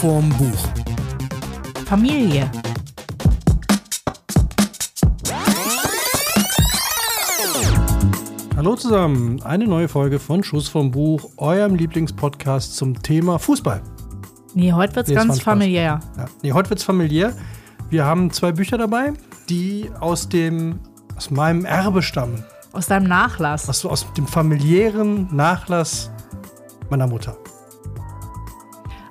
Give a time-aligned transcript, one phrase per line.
[0.00, 0.68] vorm Buch.
[1.84, 2.50] Familie.
[8.56, 13.82] Hallo zusammen, eine neue Folge von Schuss vom Buch, eurem Lieblingspodcast zum Thema Fußball.
[14.54, 16.00] Nee, heute wird's Nee, ganz familiär.
[16.16, 16.24] Ja.
[16.42, 17.34] Nee, heute wird's familiär.
[17.90, 19.12] Wir haben zwei Bücher dabei,
[19.50, 20.80] die aus dem
[21.14, 22.42] aus meinem Erbe stammen.
[22.72, 23.68] Aus deinem Nachlass.
[23.68, 26.10] Aus, aus dem familiären Nachlass
[26.88, 27.36] meiner Mutter.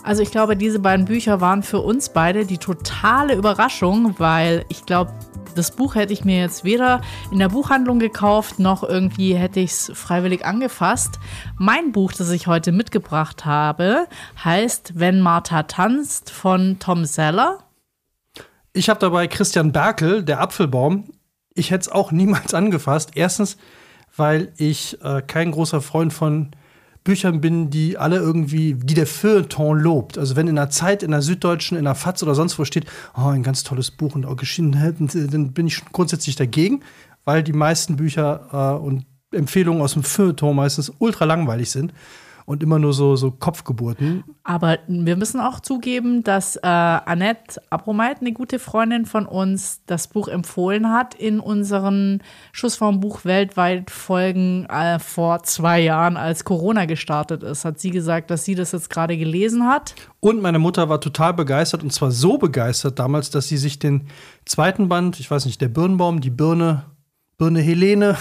[0.10, 4.88] Also ich glaube, diese beiden Bücher waren für uns beide die totale Überraschung, weil ich
[4.88, 5.14] glaube,
[5.54, 9.70] das Buch hätte ich mir jetzt weder in der Buchhandlung gekauft, noch irgendwie hätte ich
[9.70, 11.20] es freiwillig angefasst.
[11.60, 14.08] Mein Buch, das ich heute mitgebracht habe,
[14.44, 17.60] heißt Wenn Martha tanzt von Tom Seller.
[18.74, 21.04] Ich habe dabei Christian Berkel, der Apfelbaum.
[21.54, 23.12] Ich hätte es auch niemals angefasst.
[23.14, 23.58] Erstens,
[24.18, 26.50] weil ich äh, kein großer Freund von
[27.04, 30.18] Büchern bin, die alle irgendwie, die der Feuilleton lobt.
[30.18, 32.86] Also wenn in der Zeit, in der Süddeutschen, in der FAZ oder sonst wo steht,
[33.16, 34.72] oh, ein ganz tolles Buch und auch geschieden,
[35.32, 36.82] dann bin ich grundsätzlich dagegen,
[37.26, 41.94] weil die meisten Bücher äh, und Empfehlungen aus dem Feuilleton meistens ultra langweilig sind
[42.50, 44.24] und immer nur so, so Kopfgeburten.
[44.44, 50.08] Aber wir müssen auch zugeben, dass äh, Annette Abromeit, eine gute Freundin von uns, das
[50.08, 56.44] Buch empfohlen hat in unseren Schuss vom Buch weltweit Folgen äh, vor zwei Jahren, als
[56.44, 57.66] Corona gestartet ist.
[57.66, 59.94] Hat sie gesagt, dass sie das jetzt gerade gelesen hat.
[60.20, 64.08] Und meine Mutter war total begeistert und zwar so begeistert damals, dass sie sich den
[64.46, 66.86] zweiten Band, ich weiß nicht, der Birnbaum, die Birne,
[67.40, 68.16] Birne Helene,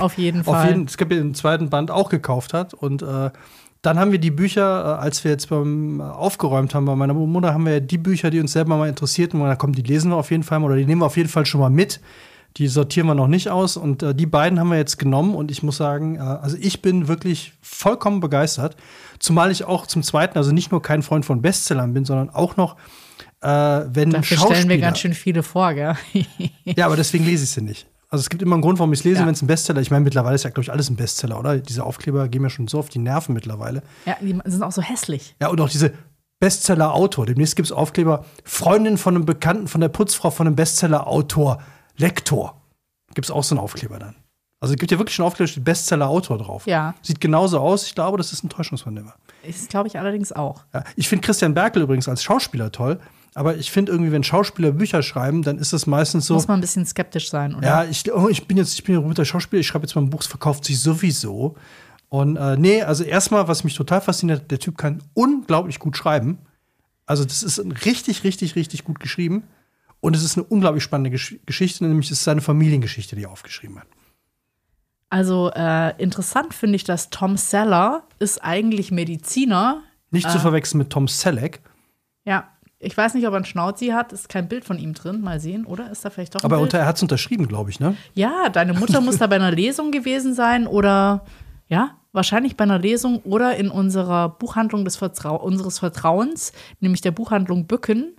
[0.00, 0.54] Auf jeden Fall.
[0.62, 2.74] auf jeden, es gibt den zweiten Band auch gekauft hat.
[2.74, 3.30] Und äh,
[3.80, 7.14] dann haben wir die Bücher, äh, als wir jetzt beim äh, aufgeräumt haben bei meiner
[7.14, 9.82] Mutter, haben wir ja die Bücher, die uns selber mal interessierten, und da kommen, die
[9.82, 11.70] lesen wir auf jeden Fall mal oder die nehmen wir auf jeden Fall schon mal
[11.70, 12.00] mit.
[12.56, 15.52] Die sortieren wir noch nicht aus und äh, die beiden haben wir jetzt genommen und
[15.52, 18.74] ich muss sagen, also ich bin wirklich vollkommen begeistert.
[19.20, 22.56] Zumal ich auch zum Zweiten, also nicht nur kein Freund von Bestsellern bin, sondern auch
[22.56, 22.74] noch,
[23.40, 24.56] äh, wenn Dafür Schauspieler.
[24.56, 25.94] stellen wir ganz schön viele vor, gell?
[26.64, 27.86] Ja, aber deswegen lese ich sie nicht.
[28.12, 29.26] Also es gibt immer einen Grund, warum ich es lese, Ja.
[29.26, 31.58] wenn es ein Bestseller Ich meine, mittlerweile ist ja, glaube ich, alles ein Bestseller, oder?
[31.58, 33.82] Diese Aufkleber gehen mir schon so auf die Nerven mittlerweile.
[34.04, 35.36] ja, die sind auch so hässlich.
[35.40, 35.92] Ja, und auch diese
[36.40, 37.26] Bestseller-Autor.
[37.26, 41.62] Demnächst gibt es Aufkleber, Freundin von einem Bekannten, von der Putzfrau von einem Bestseller-Autor,
[41.98, 42.60] Lektor.
[43.14, 44.16] Gibt es auch so einen Aufkleber dann.
[44.62, 46.66] Also es gibt ja wirklich einen Aufkleber, steht Bestseller-Autor drauf.
[46.66, 46.94] Ja.
[47.02, 47.86] Sieht genauso aus.
[47.86, 49.14] Ich glaube, das ist ein Täuschungsvernehmer.
[49.46, 50.64] Das glaube ich allerdings auch.
[50.74, 52.98] Ja, ich finde Christian Berkel übrigens als Schauspieler toll.
[53.34, 56.34] Aber ich finde irgendwie, wenn Schauspieler Bücher schreiben, dann ist es meistens so.
[56.34, 57.66] Muss man ein bisschen skeptisch sein, oder?
[57.66, 60.02] Ja, ich, oh, ich bin jetzt, ich bin ja guter Schauspieler, ich schreibe jetzt mal
[60.02, 61.56] ein Buch, es verkauft sich sowieso.
[62.08, 66.38] Und äh, nee, also erstmal, was mich total fasziniert, der Typ kann unglaublich gut schreiben.
[67.06, 69.44] Also, das ist richtig, richtig, richtig gut geschrieben.
[70.00, 73.30] Und es ist eine unglaublich spannende Gesch Geschichte, nämlich es ist seine Familiengeschichte, die er
[73.30, 73.86] aufgeschrieben hat.
[75.08, 79.82] Also äh, interessant finde ich, dass Tom Seller ist eigentlich Mediziner.
[80.10, 80.30] Nicht Ah.
[80.30, 81.60] zu verwechseln mit Tom Selleck,
[82.24, 82.48] Ja,
[82.82, 84.12] ich weiß nicht, ob er einen Schnauzi hat.
[84.12, 85.20] Ist kein Bild von ihm drin.
[85.20, 85.90] Mal sehen, oder?
[85.90, 87.94] Ist da vielleicht doch aber unter, er hat es unterschrieben, glaube ich, ne?
[88.14, 91.26] Ja, deine Mutter muss da bei einer Lesung gewesen sein oder
[91.68, 97.12] ja, wahrscheinlich bei einer Lesung oder in unserer Buchhandlung des Vertrau unseres Vertrauens, nämlich der
[97.12, 98.16] Buchhandlung Bücken.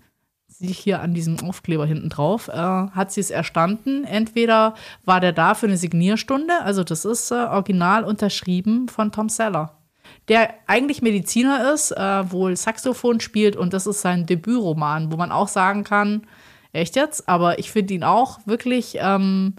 [0.60, 4.04] Ich hier an diesem Aufkleber hinten drauf, äh, hat sie es erstanden.
[4.04, 9.28] Entweder war der da für eine Signierstunde, also das ist äh, original unterschrieben von Tom
[9.28, 9.81] Seller,
[10.28, 15.32] der eigentlich Mediziner ist, äh, wohl Saxophon spielt und das ist sein Debütroman, wo man
[15.32, 16.28] auch sagen kann,
[16.74, 19.56] echt jetzt, aber ich finde ihn auch wirklich ähm,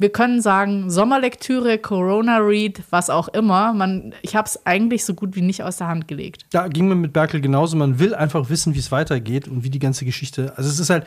[0.00, 3.72] wir können sagen, Sommerlektüre, Corona-Read, was auch immer.
[3.72, 6.46] Man, ich habe es eigentlich so gut wie nicht aus der Hand gelegt.
[6.50, 7.76] Da ging mir mit Berkel genauso.
[7.76, 10.52] Man will einfach wissen, wie es weitergeht und wie die ganze Geschichte.
[10.56, 11.04] Also es ist halt,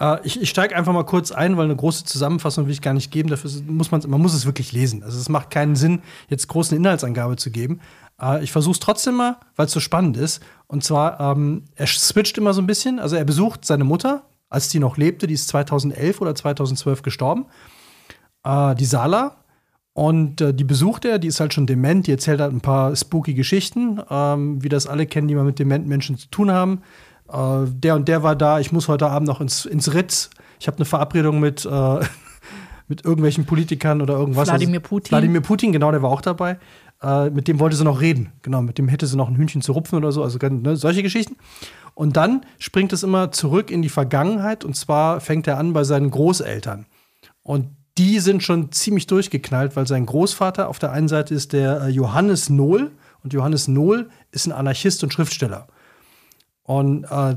[0.00, 2.94] äh, ich, ich steige einfach mal kurz ein, weil eine große Zusammenfassung will ich gar
[2.94, 3.30] nicht geben.
[3.30, 5.04] Dafür muss man, man muss es wirklich lesen.
[5.04, 7.80] Also es macht keinen Sinn, jetzt groß eine Inhaltsangabe zu geben.
[8.20, 10.42] Äh, ich versuche es trotzdem mal, weil es so spannend ist.
[10.66, 12.98] Und zwar, ähm, er switcht immer so ein bisschen.
[12.98, 15.28] Also er besucht seine Mutter, als die noch lebte.
[15.28, 17.46] Die ist 2011 oder 2012 gestorben.
[18.44, 19.36] Äh, die Sala.
[19.94, 22.96] Und äh, die besucht er, die ist halt schon dement, die erzählt halt ein paar
[22.96, 26.80] spooky Geschichten, ähm, wie das alle kennen, die mal mit dementen Menschen zu tun haben.
[27.30, 30.30] Äh, der und der war da, ich muss heute Abend noch ins, ins Ritz.
[30.58, 32.00] Ich habe eine Verabredung mit, äh,
[32.88, 34.48] mit irgendwelchen Politikern oder irgendwas.
[34.48, 35.12] Wladimir Putin.
[35.12, 36.58] Wladimir Putin, genau, der war auch dabei.
[37.02, 38.32] Äh, mit dem wollte sie noch reden.
[38.42, 40.22] Genau, mit dem hätte sie noch ein Hühnchen zu rupfen oder so.
[40.22, 41.36] Also ne, solche Geschichten.
[41.94, 44.64] Und dann springt es immer zurück in die Vergangenheit.
[44.64, 46.86] Und zwar fängt er an bei seinen Großeltern.
[47.42, 47.68] Und
[47.98, 51.88] die sind schon ziemlich durchgeknallt, weil sein Großvater auf der einen Seite ist der äh,
[51.88, 52.92] Johannes Nohl.
[53.22, 55.68] Und Johannes Nohl ist ein Anarchist und Schriftsteller.
[56.62, 57.36] Und äh,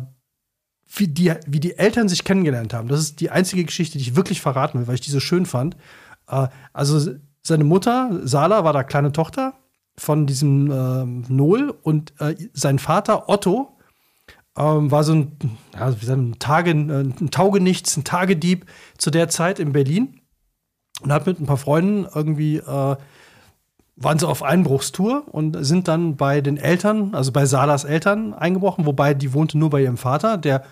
[0.88, 4.16] wie, die, wie die Eltern sich kennengelernt haben, das ist die einzige Geschichte, die ich
[4.16, 5.76] wirklich verraten will, weil ich die so schön fand.
[6.28, 9.54] Äh, also seine Mutter, Sala, war da kleine Tochter
[9.98, 13.78] von diesem äh, Nohl und äh, sein Vater, Otto,
[14.58, 15.38] ähm, war so ein,
[15.74, 18.66] ja, wie sagen, ein, Tage, ein Taugenichts, ein Tagedieb
[18.98, 20.22] zu der Zeit in Berlin
[21.02, 22.96] und hat mit ein paar Freunden irgendwie äh,
[23.98, 28.86] waren sie auf Einbruchstour und sind dann bei den Eltern, also bei Salas Eltern eingebrochen,
[28.86, 30.64] wobei die wohnte nur bei ihrem Vater, der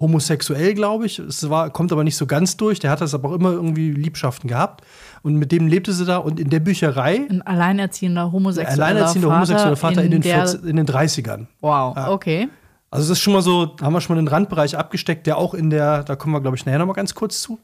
[0.00, 1.18] homosexuell, glaube ich.
[1.18, 2.80] Es war, kommt aber nicht so ganz durch.
[2.80, 4.82] Der hat das aber auch immer irgendwie Liebschaften gehabt.
[5.22, 6.16] Und mit dem lebte sie da.
[6.16, 7.26] Und in der Bücherei.
[7.28, 11.46] Ein alleinerziehender homosexueller alleinerziehender Vater homosexueller Vater in, in den, 40, in den 30ern.
[11.60, 12.10] Wow, ja.
[12.10, 12.48] okay.
[12.90, 15.52] Also, das ist schon mal so, haben wir schon mal den Randbereich abgesteckt, der auch
[15.52, 17.60] in der, da kommen wir, glaube ich, nachher noch mal ganz kurz zu,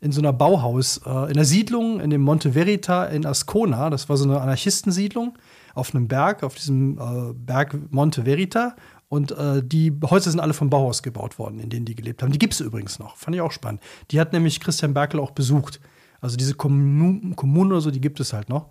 [0.00, 3.90] in so einer Bauhaus, äh, in der Siedlung, in dem Monte Verita in Ascona.
[3.90, 5.38] Das war so eine Anarchistensiedlung
[5.74, 8.76] auf einem Berg, auf diesem äh, Berg Monte Verita.
[9.08, 12.30] Und äh, die Häuser sind alle vom Bauhaus gebaut worden, in denen die gelebt haben.
[12.30, 13.16] Die gibt es übrigens noch.
[13.16, 13.80] Fand ich auch spannend.
[14.10, 15.80] Die hat nämlich Christian Berkel auch besucht.
[16.20, 18.68] Also diese Kommunen Kommun oder so, die gibt es halt noch.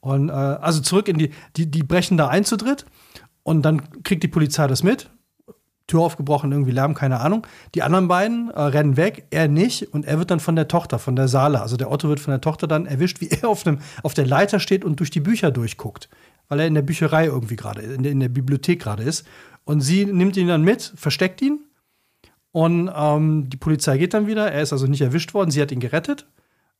[0.00, 2.86] Und äh, also zurück in die, die, die brechen da ein zu dritt.
[3.42, 5.10] Und dann kriegt die Polizei das mit.
[5.92, 7.46] Tür aufgebrochen, irgendwie Lärm, keine Ahnung.
[7.74, 9.92] Die anderen beiden äh, rennen weg, er nicht.
[9.92, 12.32] Und er wird dann von der Tochter, von der Saale, also der Otto wird von
[12.32, 15.20] der Tochter dann erwischt, wie er auf, einem, auf der Leiter steht und durch die
[15.20, 16.08] Bücher durchguckt.
[16.48, 19.26] Weil er in der Bücherei irgendwie gerade, in, in der Bibliothek gerade ist.
[19.64, 21.60] Und sie nimmt ihn dann mit, versteckt ihn.
[22.52, 24.50] Und ähm, die Polizei geht dann wieder.
[24.50, 25.50] Er ist also nicht erwischt worden.
[25.50, 26.26] Sie hat ihn gerettet.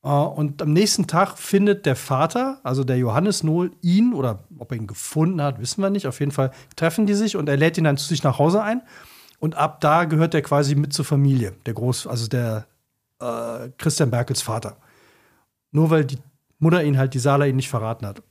[0.03, 4.73] Äh, und am nächsten Tag findet der Vater, also der Johannes Nohl, ihn oder ob
[4.73, 6.07] er ihn gefunden hat, wissen wir nicht.
[6.07, 8.63] Auf jeden Fall treffen die sich und er lädt ihn dann zu sich nach Hause
[8.63, 8.83] ein.
[9.39, 12.67] Und ab da gehört er quasi mit zur Familie, der Groß, also der
[13.21, 14.77] äh, Christian Berkels Vater.
[15.73, 16.19] Nur weil die
[16.59, 18.23] Mutter ihn halt, die Sala ihn nicht verraten hat.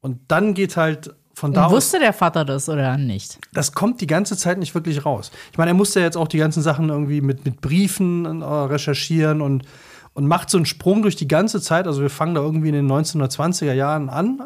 [0.00, 3.38] Und dann geht halt von da Und wusste der Vater das oder nicht?
[3.52, 5.32] Das kommt die ganze Zeit nicht wirklich raus.
[5.50, 9.40] Ich meine, er musste jetzt auch die ganzen Sachen irgendwie mit, mit Briefen äh, recherchieren
[9.40, 9.64] und,
[10.14, 11.86] und macht so einen Sprung durch die ganze Zeit.
[11.86, 14.42] Also wir fangen da irgendwie in den 1920er Jahren an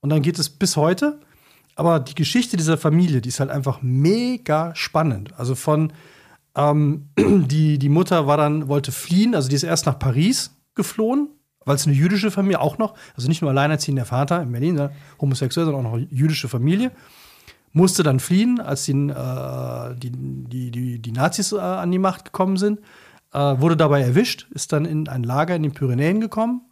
[0.00, 1.20] und dann geht es bis heute.
[1.76, 5.32] Aber die Geschichte dieser Familie, die ist halt einfach mega spannend.
[5.38, 5.92] Also von
[6.56, 11.28] ähm, die, die Mutter war dann, wollte fliehen, also die ist erst nach Paris geflohen,
[11.64, 14.90] weil es eine jüdische Familie auch noch, also nicht nur alleinerziehender Vater in Berlin,
[15.20, 16.92] homosexuell, sondern auch noch jüdische Familie,
[17.72, 22.26] musste dann fliehen, als die, äh, die, die, die, die, Nazis äh, an die Macht
[22.26, 22.80] gekommen sind,
[23.34, 26.62] äh, wurde dabei erwischt, ist dann in ein Lager in den Pyrenäen gekommen.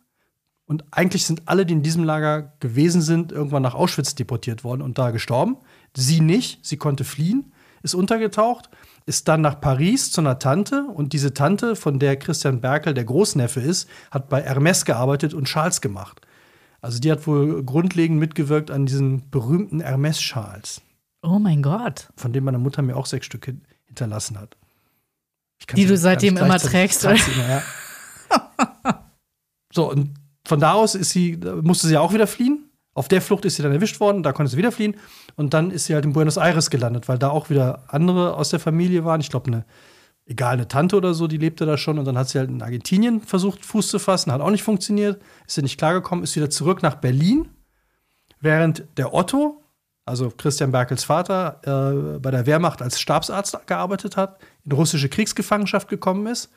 [0.65, 4.81] Und eigentlich sind alle, die in diesem Lager gewesen sind, irgendwann nach Auschwitz deportiert worden
[4.81, 5.59] und da gestorben.
[5.95, 8.71] Sie nicht, sie konnte fliehen, ist untergetaucht
[9.07, 13.05] ist dann nach Paris zu einer Tante und diese Tante, von der Christian Berkel der
[13.05, 16.21] Großneffe ist, hat bei Hermes gearbeitet und Schals gemacht.
[16.81, 20.83] Also die hat wohl grundlegend mitgewirkt an diesen berühmten Hermes-Schals.
[21.23, 22.11] Oh mein Gott.
[22.17, 23.53] Von dem meine Mutter mir auch sechs Stück
[23.87, 24.57] hinterlassen hat.
[25.75, 27.15] Die du seitdem immer trägst, oder?
[27.15, 27.63] Immer, ja.
[29.73, 30.15] so, und
[30.47, 32.69] von da aus ist sie, musste sie auch wieder fliehen.
[32.95, 34.97] Auf der Flucht ist sie dann erwischt worden, da konnte sie wieder fliehen.
[35.37, 38.51] Und dann ist sie halt in Buenos Aires gelandet, weil da auch wieder andere aus
[38.51, 39.21] der Familie waren.
[39.21, 39.65] Ich glaube, eine,
[40.27, 41.99] egal, eine Tante oder so, die lebte da schon.
[41.99, 45.23] Und dann hat sie halt in Argentinien versucht, Fuß zu fassen, hat auch nicht funktioniert,
[45.47, 47.49] ist sie nicht klargekommen, ist wieder zurück nach Berlin.
[48.41, 49.62] Während der Otto,
[50.05, 55.89] also Christian Berkels Vater, äh, bei der Wehrmacht als Stabsarzt gearbeitet hat, in russische Kriegsgefangenschaft
[55.89, 56.51] gekommen ist.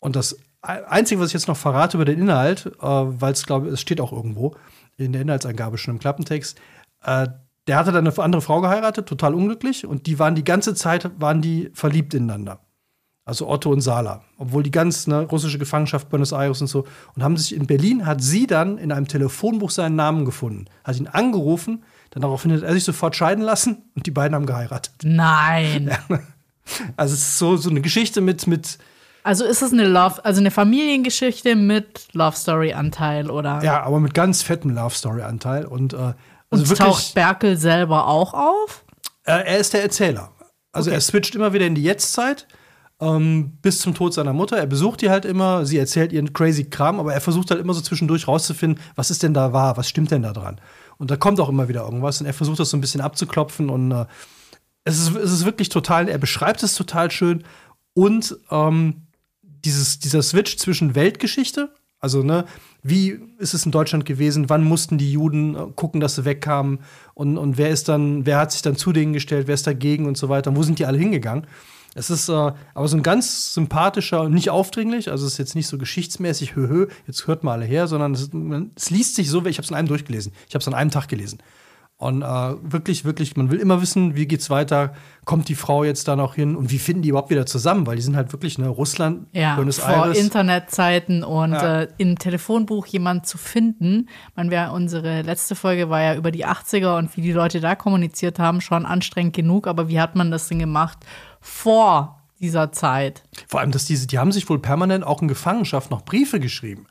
[0.00, 3.68] Und das Einzige, was ich jetzt noch verrate über den Inhalt, äh, weil es, glaube
[3.68, 4.54] es steht auch irgendwo,
[4.96, 6.60] in der Inhaltsangabe schon im Klappentext.
[7.02, 7.28] Äh,
[7.66, 11.10] der hatte dann eine andere Frau geheiratet, total unglücklich, und die waren die ganze Zeit
[11.20, 12.60] waren die verliebt ineinander.
[13.26, 17.22] Also Otto und Sala, obwohl die ganz ne, russische Gefangenschaft Buenos Aires und so und
[17.22, 21.08] haben sich in Berlin hat sie dann in einem Telefonbuch seinen Namen gefunden, hat ihn
[21.08, 24.92] angerufen, dann daraufhin hat er sich sofort scheiden lassen und die beiden haben geheiratet.
[25.02, 25.90] Nein.
[26.10, 26.18] Ja.
[26.98, 28.76] Also es ist so, so eine Geschichte mit mit
[29.22, 33.62] also ist es eine Love, also eine Familiengeschichte mit Love Story Anteil oder?
[33.62, 36.14] Ja, aber mit ganz fettem Love Story Anteil und äh, also
[36.50, 38.84] und wirklich, taucht Berkel selber auch auf?
[39.24, 40.32] Äh, er ist der Erzähler.
[40.72, 40.96] Also okay.
[40.96, 42.46] er switcht immer wieder in die Jetztzeit.
[43.00, 44.56] Ähm, bis zum Tod seiner Mutter.
[44.56, 47.72] Er besucht die halt immer, sie erzählt ihren crazy Kram, aber er versucht halt immer
[47.72, 50.60] so zwischendurch rauszufinden, was ist denn da wahr, was stimmt denn da dran.
[50.98, 53.70] Und da kommt auch immer wieder irgendwas und er versucht das so ein bisschen abzuklopfen
[53.70, 54.06] und äh,
[54.84, 57.44] es, ist, es ist wirklich total, er beschreibt es total schön
[57.94, 59.06] und ähm,
[59.42, 62.44] dieses, dieser Switch zwischen Weltgeschichte, also ne,
[62.82, 66.80] wie ist es in Deutschland gewesen, wann mussten die Juden äh, gucken, dass sie wegkamen
[67.14, 70.06] und, und wer ist dann, wer hat sich dann zu denen gestellt, wer ist dagegen
[70.06, 71.46] und so weiter, wo sind die alle hingegangen?
[71.94, 75.54] Es ist äh, aber so ein ganz sympathischer und nicht aufdringlich, also es ist jetzt
[75.54, 78.30] nicht so geschichtsmäßig, hö, hö, jetzt hört mal alle her, sondern es,
[78.76, 80.90] es liest sich so, ich habe es in einem durchgelesen, ich habe es an einem
[80.90, 81.38] Tag gelesen.
[82.00, 82.26] Und äh,
[82.62, 86.36] wirklich, wirklich, man will immer wissen, wie geht's weiter, kommt die Frau jetzt da noch
[86.36, 89.26] hin und wie finden die überhaupt wieder zusammen, weil die sind halt wirklich, ne, Russland,
[89.32, 90.16] ja, Buenos vor Aires.
[90.16, 91.80] Internetzeiten und Ja.
[91.82, 94.08] äh, im Telefonbuch jemand zu finden.
[94.36, 97.74] Man wäre unsere letzte Folge war ja über die 80er und wie die Leute da
[97.74, 100.98] kommuniziert haben, schon anstrengend genug, aber wie hat man das denn gemacht
[101.40, 103.22] vor dieser Zeit?
[103.48, 106.86] Vor allem, dass diese, die haben sich wohl permanent auch in Gefangenschaft noch Briefe geschrieben.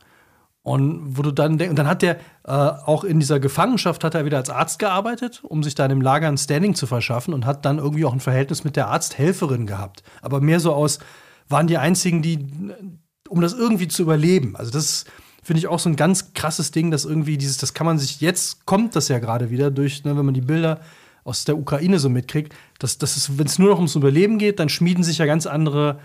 [0.62, 4.16] Und wo du dann denkst, und dann hat der äh, auch in dieser Gefangenschaft hat
[4.16, 7.34] er wieder als Arzt gearbeitet, um sich da in dem Lager ein Standing zu verschaffen
[7.34, 10.04] und hat dann irgendwie auch ein Verhältnis mit der Arzthelferin gehabt.
[10.22, 11.00] Aber mehr so aus,
[11.48, 12.50] waren die einzigen, die,
[13.30, 14.58] um das irgendwie zu überleben.
[14.58, 15.06] Also das
[15.42, 18.20] finde ich auch so ein ganz krasses Ding, dass irgendwie dieses, das kann man sich,
[18.20, 20.82] jetzt kommt das ja gerade wieder durch, ne, wenn man die Bilder
[21.28, 24.70] aus der Ukraine so mitkriegt, dass, dass wenn es nur noch ums Überleben geht, dann
[24.70, 26.00] schmieden sich ja ganz andere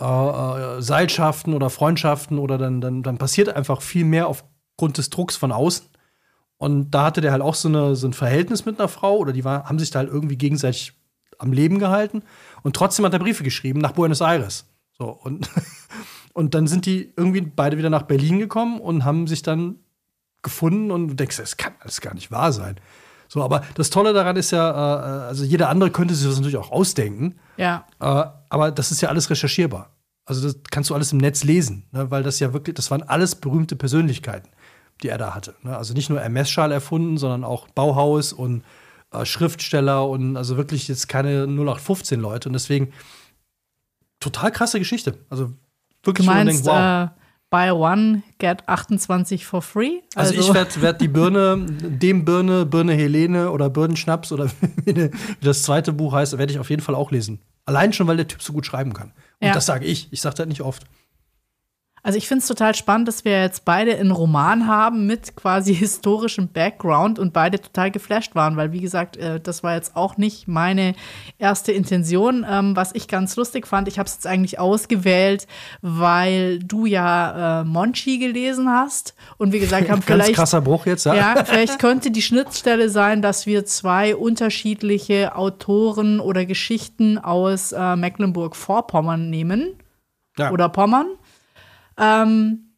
[0.00, 5.10] äh, äh, Seilschaften oder Freundschaften oder dann, dann, dann passiert einfach viel mehr aufgrund des
[5.10, 5.86] Drucks von außen.
[6.56, 9.34] Und da hatte der halt auch so, eine, so ein Verhältnis mit einer Frau oder
[9.34, 10.94] die war, haben sich da halt irgendwie gegenseitig
[11.38, 12.22] am Leben gehalten.
[12.62, 14.66] Und trotzdem hat er Briefe geschrieben nach Buenos Aires.
[14.96, 15.50] So, und,
[16.32, 19.80] und dann sind die irgendwie beide wieder nach Berlin gekommen und haben sich dann
[20.42, 22.76] gefunden und du denkst, das kann alles gar nicht wahr sein.
[23.34, 26.56] So, aber das Tolle daran ist ja, äh, also jeder andere könnte sich das natürlich
[26.56, 27.34] auch ausdenken.
[27.56, 29.90] Ja, Äh, aber das ist ja alles recherchierbar.
[30.24, 32.12] Also das kannst du alles im Netz lesen, ne?
[32.12, 34.50] weil das ja wirklich, das waren alles berühmte Persönlichkeiten,
[35.02, 35.56] die er da hatte.
[35.62, 35.76] Ne?
[35.76, 38.62] Also nicht nur MS-Schal erfunden, sondern auch Bauhaus und
[39.10, 42.48] äh, Schriftsteller und also wirklich jetzt keine 0815 Leute.
[42.48, 42.92] Und deswegen
[44.20, 45.18] total krasse Geschichte.
[45.28, 45.54] Also du
[46.04, 47.10] wirklich, wo man meinst, denkt, wow.
[47.54, 50.00] Buy one, get 28 for free?
[50.16, 54.50] Also, ich werde werd die Birne, dem Birne, Birne Helene oder Birnenschnaps oder
[54.84, 55.10] wie wie
[55.44, 57.38] das zweite Buch heißt, werde ich auf jeden Fall auch lesen.
[57.64, 59.12] Allein schon, weil der Typ so gut schreiben kann.
[59.40, 59.54] Und Ja.
[59.54, 60.08] das sage ich.
[60.10, 60.82] Ich sage das nicht oft.
[62.04, 65.74] Also ich finde es total spannend, dass wir jetzt beide einen Roman haben mit quasi
[65.84, 70.18] historischem Background und beide total geflasht waren, weil wie gesagt, äh, das war jetzt auch
[70.18, 70.94] nicht meine
[71.38, 72.44] erste Intention.
[72.48, 75.46] Ähm, was ich ganz lustig fand, ich habe es jetzt eigentlich ausgewählt,
[75.80, 80.84] weil du ja äh, Monchi gelesen hast und wir gesagt haben, Ganz vielleicht krasser Bruch
[80.84, 81.14] jetzt, ja?
[81.14, 87.96] ja, vielleicht könnte die Schnittstelle sein, dass wir zwei unterschiedliche Autoren oder Geschichten aus äh,
[87.96, 89.78] Mecklenburg-Vorpommern nehmen
[90.36, 90.50] Ja.
[90.50, 91.06] oder Pommern.
[91.98, 92.74] Ähm,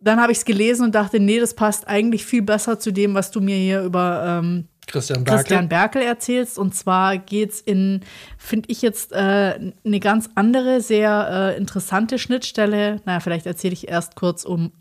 [0.00, 3.14] dann habe ich es gelesen und dachte, nee, das passt eigentlich viel besser zu dem,
[3.14, 5.38] was du mir hier über ähm, Christian Berkel.
[5.38, 6.58] Christian Berkel erzählst.
[6.58, 8.00] Und zwar geht es in,
[8.36, 13.00] finde ich jetzt, äh, eine ganz andere, sehr äh, interessante Schnittstelle.
[13.04, 14.72] Naja, vielleicht erzähle ich erst kurz, um,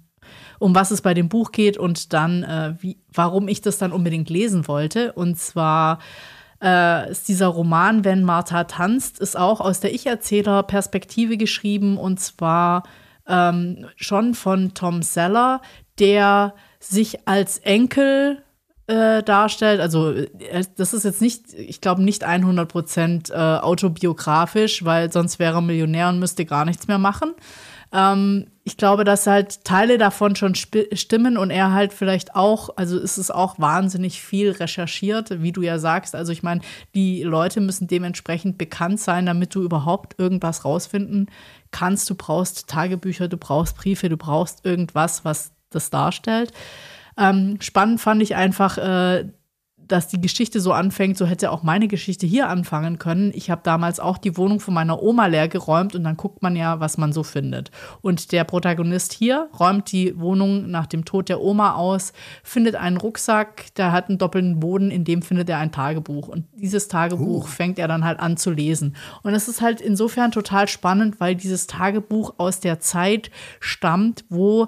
[0.59, 3.91] um was es bei dem Buch geht und dann, äh, wie, warum ich das dann
[3.91, 5.13] unbedingt lesen wollte.
[5.13, 5.99] Und zwar
[6.61, 12.83] äh, ist dieser Roman, Wenn Martha tanzt, ist auch aus der Ich-Erzähler-Perspektive geschrieben und zwar
[13.27, 15.61] ähm, schon von Tom Seller,
[15.99, 18.43] der sich als Enkel
[18.87, 19.81] äh, darstellt.
[19.81, 25.39] Also äh, das ist jetzt nicht, ich glaube nicht 100 Prozent äh, autobiografisch, weil sonst
[25.39, 27.33] wäre er Millionär und müsste gar nichts mehr machen.
[27.91, 32.99] Ähm, ich glaube, dass halt Teile davon schon stimmen und er halt vielleicht auch, also
[32.99, 36.13] ist es auch wahnsinnig viel recherchiert, wie du ja sagst.
[36.13, 36.59] Also ich meine,
[36.93, 41.27] die Leute müssen dementsprechend bekannt sein, damit du überhaupt irgendwas rausfinden
[41.71, 42.09] kannst.
[42.09, 46.51] Du brauchst Tagebücher, du brauchst Briefe, du brauchst irgendwas, was das darstellt.
[47.17, 49.29] Ähm, spannend fand ich einfach, äh,
[49.87, 53.31] dass die Geschichte so anfängt, so hätte auch meine Geschichte hier anfangen können.
[53.33, 56.55] Ich habe damals auch die Wohnung von meiner Oma leer geräumt und dann guckt man
[56.55, 57.71] ja, was man so findet.
[58.01, 62.13] Und der Protagonist hier räumt die Wohnung nach dem Tod der Oma aus,
[62.43, 66.27] findet einen Rucksack, der hat einen doppelten Boden, in dem findet er ein Tagebuch.
[66.27, 68.95] Und dieses Tagebuch fängt er dann halt an zu lesen.
[69.23, 74.67] Und es ist halt insofern total spannend, weil dieses Tagebuch aus der Zeit stammt, wo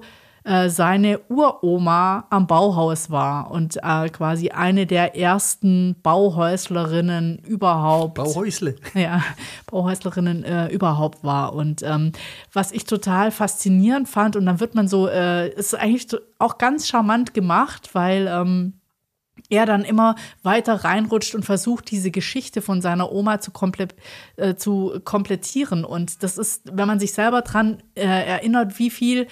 [0.49, 8.15] äh, seine Uroma am Bauhaus war und äh, quasi eine der ersten Bauhäuslerinnen überhaupt.
[8.15, 8.75] Bauhäusle.
[8.95, 9.23] Ja,
[9.67, 11.53] Bauhäuslerinnen äh, überhaupt war.
[11.53, 12.13] Und ähm,
[12.51, 16.07] was ich total faszinierend fand, und dann wird man so, äh, ist eigentlich
[16.39, 18.73] auch ganz charmant gemacht, weil ähm,
[19.49, 23.89] er dann immer weiter reinrutscht und versucht, diese Geschichte von seiner Oma zu, komple
[24.35, 25.85] äh, zu komplettieren.
[25.85, 29.27] Und das ist, wenn man sich selber dran äh, erinnert, wie viel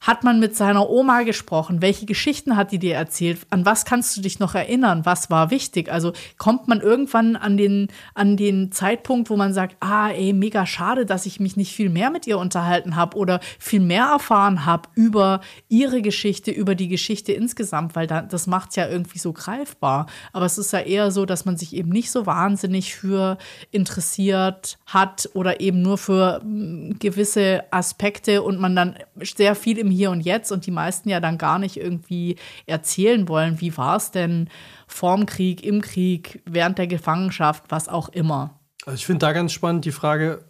[0.00, 1.82] hat man mit seiner Oma gesprochen?
[1.82, 3.40] Welche Geschichten hat die dir erzählt?
[3.50, 5.04] An was kannst du dich noch erinnern?
[5.04, 5.90] Was war wichtig?
[5.90, 10.66] Also kommt man irgendwann an den, an den Zeitpunkt, wo man sagt, ah, ey, mega
[10.66, 14.64] schade, dass ich mich nicht viel mehr mit ihr unterhalten habe oder viel mehr erfahren
[14.64, 19.32] habe über ihre Geschichte, über die Geschichte insgesamt, weil da, das macht ja irgendwie so
[19.32, 20.06] greifbar.
[20.32, 23.38] Aber es ist ja eher so, dass man sich eben nicht so wahnsinnig für
[23.70, 29.85] interessiert hat oder eben nur für mm, gewisse Aspekte und man dann sehr viel im
[29.90, 33.96] Hier und Jetzt und die meisten ja dann gar nicht irgendwie erzählen wollen, wie war
[33.96, 34.48] es denn
[34.86, 38.60] vorm Krieg, im Krieg, während der Gefangenschaft, was auch immer.
[38.84, 40.44] Also ich finde da ganz spannend die Frage,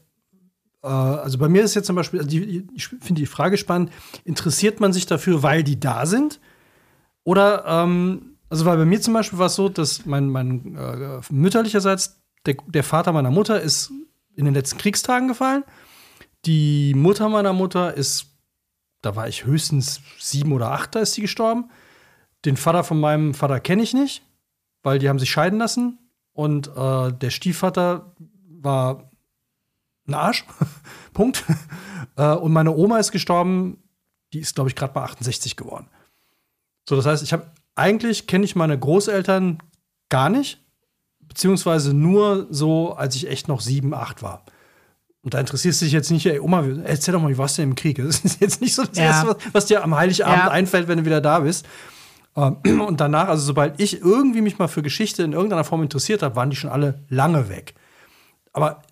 [0.82, 3.90] äh, also bei mir ist jetzt zum Beispiel, also die, ich finde die Frage spannend,
[4.24, 6.40] interessiert man sich dafür, weil die da sind?
[7.24, 11.20] Oder, ähm, also weil bei mir zum Beispiel war es so, dass mein, mein äh,
[11.30, 13.90] mütterlicherseits, der, der Vater meiner Mutter ist
[14.36, 15.64] in den letzten Kriegstagen gefallen.
[16.44, 18.26] Die Mutter meiner Mutter ist,
[19.06, 21.70] da war ich höchstens sieben oder acht, da ist sie gestorben.
[22.44, 24.25] Den Vater von meinem Vater kenne ich nicht,
[24.82, 25.98] weil die haben sich scheiden lassen.
[26.32, 28.12] Und äh, der Stiefvater
[28.48, 29.10] war
[30.08, 30.44] ein Arsch.
[31.12, 31.44] Punkt.
[32.16, 33.78] äh, und meine Oma ist gestorben,
[34.32, 35.88] die ist, glaube ich, gerade mal 68 geworden.
[36.88, 39.58] So, das heißt, ich habe eigentlich kenne ich meine Großeltern
[40.08, 40.60] gar nicht,
[41.20, 44.44] beziehungsweise nur so, als ich echt noch sieben, acht war.
[45.26, 47.62] Und da interessierst du dich jetzt nicht, ey, Oma, erzähl doch mal, wie warst du
[47.62, 47.97] im Krieg?
[48.04, 49.06] Das ist jetzt nicht so das Ja.
[49.06, 50.50] Erste, was, was dir am Heiligabend Ja.
[50.52, 51.66] einfällt, wenn du wieder da bist.
[52.37, 56.23] Ähm, Und danach, also sobald ich irgendwie mich mal für Geschichte in irgendeiner Form interessiert
[56.23, 57.75] habe, waren die schon alle lange weg.
[58.52, 58.83] Aber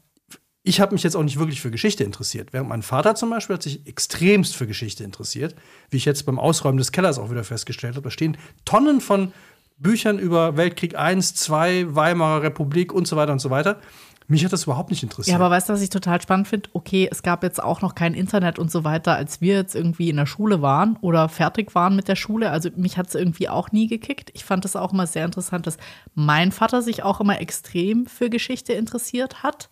[0.64, 2.53] ich habe mich jetzt auch nicht wirklich für Geschichte interessiert.
[2.53, 5.55] Während mein Vater zum Beispiel hat sich extremst für Geschichte interessiert,
[5.91, 8.03] wie ich jetzt beim Ausräumen des Kellers auch wieder festgestellt habe.
[8.03, 9.33] Da stehen Tonnen von
[9.76, 13.79] Büchern über Weltkrieg I, II, Weimarer Republik und so weiter und so weiter.
[14.26, 15.38] Mich hat das überhaupt nicht interessiert.
[15.38, 16.71] Ja, aber weißt du, was ich total spannend finde?
[16.73, 20.09] Okay, es gab jetzt auch noch kein Internet und so weiter, als wir jetzt irgendwie
[20.09, 22.50] in der Schule waren oder fertig waren mit der Schule.
[22.50, 24.31] Also mich hat es irgendwie auch nie gekickt.
[24.33, 25.76] Ich fand es auch immer sehr interessant, dass
[26.14, 29.69] mein Vater sich auch immer extrem für Geschichte interessiert hat.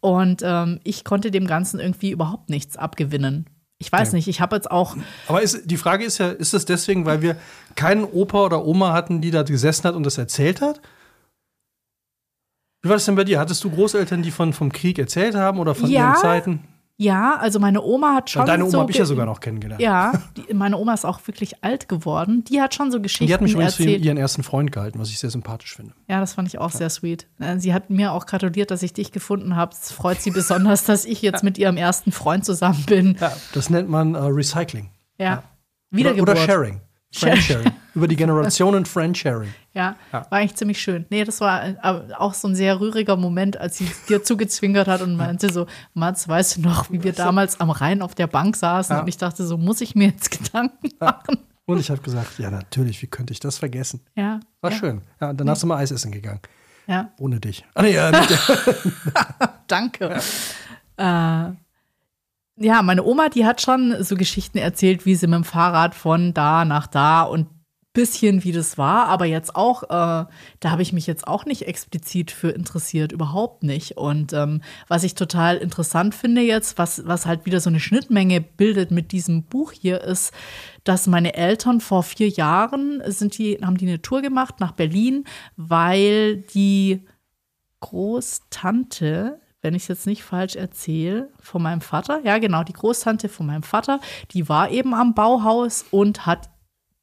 [0.00, 3.46] Und ähm, ich konnte dem Ganzen irgendwie überhaupt nichts abgewinnen.
[3.78, 4.14] Ich weiß Ja.
[4.16, 4.96] nicht, ich habe jetzt auch,
[5.28, 7.36] Aber ist, die Frage ist ja, ist es deswegen, weil wir
[7.74, 10.80] keinen Opa oder Oma hatten, die da gesessen hat und das erzählt hat?
[12.82, 13.38] Wie war das denn bei dir?
[13.38, 16.60] Hattest du Großeltern, die von, vom Krieg erzählt haben oder von Ja, ihren Zeiten?
[16.98, 18.40] ja, also meine Oma hat schon.
[18.42, 19.80] Und deine Oma so habe ich ja sogar noch kennengelernt.
[19.82, 22.44] Ja, die, meine Oma ist auch wirklich alt geworden.
[22.44, 25.10] Die hat schon so Geschichten Die hat mich übrigens für ihren ersten Freund gehalten, was
[25.10, 25.94] ich sehr sympathisch finde.
[26.08, 27.26] Ja, das fand ich auch sehr sweet.
[27.40, 29.72] Äh, Sie hat mir auch gratuliert, dass ich dich gefunden habe.
[29.80, 33.16] Es freut sie besonders, dass ich jetzt mit ihrem ersten Freund zusammen bin.
[33.20, 34.90] Ja, das nennt man äh, Recycling.
[35.18, 35.32] Ja.
[35.34, 35.42] Oder,
[35.90, 36.30] Wiedergeburt.
[36.30, 36.80] oder Sharing.
[37.12, 37.72] Friendsharing.
[37.94, 39.52] Über die Generationen Friendsharing.
[39.74, 40.26] Ja, Ja.
[40.30, 41.04] war eigentlich ziemlich schön.
[41.10, 41.74] Nee, das war äh,
[42.16, 46.26] auch so ein sehr rühriger Moment, als sie dir zugezwinkert hat und meinte so, Mats,
[46.28, 48.96] weißt du noch, wie wir damals am Rhein auf der Bank saßen?
[48.96, 49.02] Ja.
[49.02, 51.38] Und ich dachte so, muss ich mir jetzt Gedanken machen?
[51.66, 54.00] Und ich habe gesagt, ja, natürlich, wie könnte ich das vergessen?
[54.16, 54.40] Ja.
[54.60, 55.00] War ja, schön.
[55.20, 56.40] Ja, und danach sind wir Eis essen gegangen.
[56.86, 57.64] Ja, Ohne dich.
[57.74, 58.12] Ah, nee, äh,
[59.68, 60.20] danke.
[60.96, 61.44] Äh,
[62.62, 66.32] ja, meine Oma, die hat schon so Geschichten erzählt, wie sie mit dem Fahrrad von
[66.32, 67.48] da nach da und
[67.92, 71.66] bisschen wie das war, aber jetzt auch, äh, da habe ich mich jetzt auch nicht
[71.66, 73.98] explizit für interessiert, überhaupt nicht.
[73.98, 78.40] Und ähm, was ich total interessant finde jetzt, was, was halt wieder so eine Schnittmenge
[78.40, 80.32] bildet mit diesem Buch hier, ist,
[80.84, 85.24] dass meine Eltern vor vier Jahren sind die, haben die eine Tour gemacht nach Berlin,
[85.56, 87.04] weil die
[87.80, 93.28] Großtante, wenn ich es jetzt nicht falsch erzähle, von meinem Vater, ja genau, die Großtante
[93.28, 94.00] von meinem Vater,
[94.32, 96.50] die war eben am Bauhaus und hat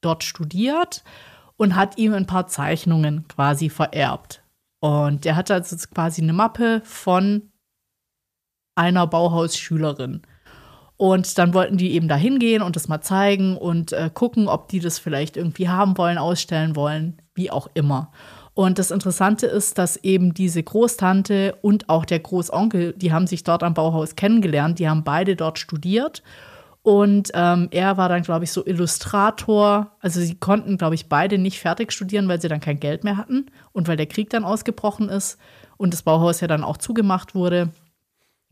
[0.02, 1.04] dort studiert
[1.58, 4.44] und hat ihm ein paar Zeichnungen quasi vererbt.
[4.82, 7.52] Und der hatte also quasi eine Mappe von
[8.76, 10.22] einer Bauhausschülerin.
[10.96, 14.68] Und dann wollten die eben da hingehen und das mal zeigen und äh, gucken, ob
[14.68, 18.12] die das vielleicht irgendwie haben wollen, ausstellen wollen, wie auch immer.
[18.54, 23.44] Und das Interessante ist, dass eben diese Großtante und auch der Großonkel, die haben sich
[23.44, 26.24] dort am Bauhaus kennengelernt, die haben beide dort studiert.
[26.82, 29.92] Und ähm, er war dann, glaube ich, so Illustrator.
[30.00, 33.18] Also sie konnten, glaube ich, beide nicht fertig studieren, weil sie dann kein Geld mehr
[33.18, 35.38] hatten und weil der Krieg dann ausgebrochen ist
[35.78, 37.70] und das Bauhaus ja dann auch zugemacht wurde.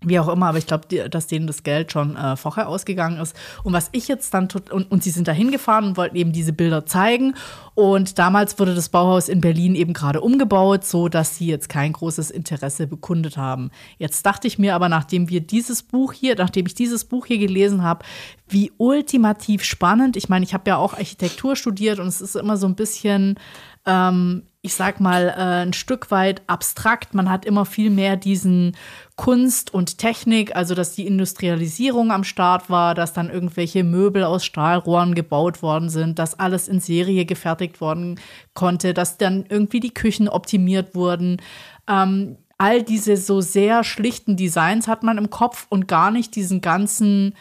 [0.06, 3.36] Wie auch immer, aber ich glaube, dass denen das Geld schon äh, vorher ausgegangen ist.
[3.64, 6.32] Und was ich jetzt dann tot und, und sie sind da hingefahren und wollten eben
[6.32, 7.34] diese Bilder zeigen.
[7.74, 11.94] Und damals wurde das Bauhaus in Berlin eben gerade umgebaut, so dass sie jetzt kein
[11.94, 13.72] großes Interesse bekundet haben.
[13.98, 17.40] Jetzt dachte ich mir aber, nachdem wir dieses Buch hier, nachdem ich dieses Buch hier
[17.40, 18.06] gelesen habe,
[18.48, 20.16] wie ultimativ spannend.
[20.16, 23.40] Ich meine, ich habe ja auch Architektur studiert und es ist immer so ein bisschen
[23.88, 27.14] ähm, ich sag mal, äh, ein Stück weit abstrakt.
[27.14, 28.76] Man hat immer viel mehr diesen
[29.16, 34.44] Kunst und Technik, also dass die Industrialisierung am Start war, dass dann irgendwelche Möbel aus
[34.44, 38.20] Stahlrohren gebaut worden sind, dass alles in Serie gefertigt worden
[38.56, 41.42] konnte, dass dann irgendwie die Küchen optimiert wurden.
[41.88, 46.60] Ähm, all diese so sehr schlichten Designs hat man im Kopf und gar nicht diesen
[46.60, 47.36] ganzen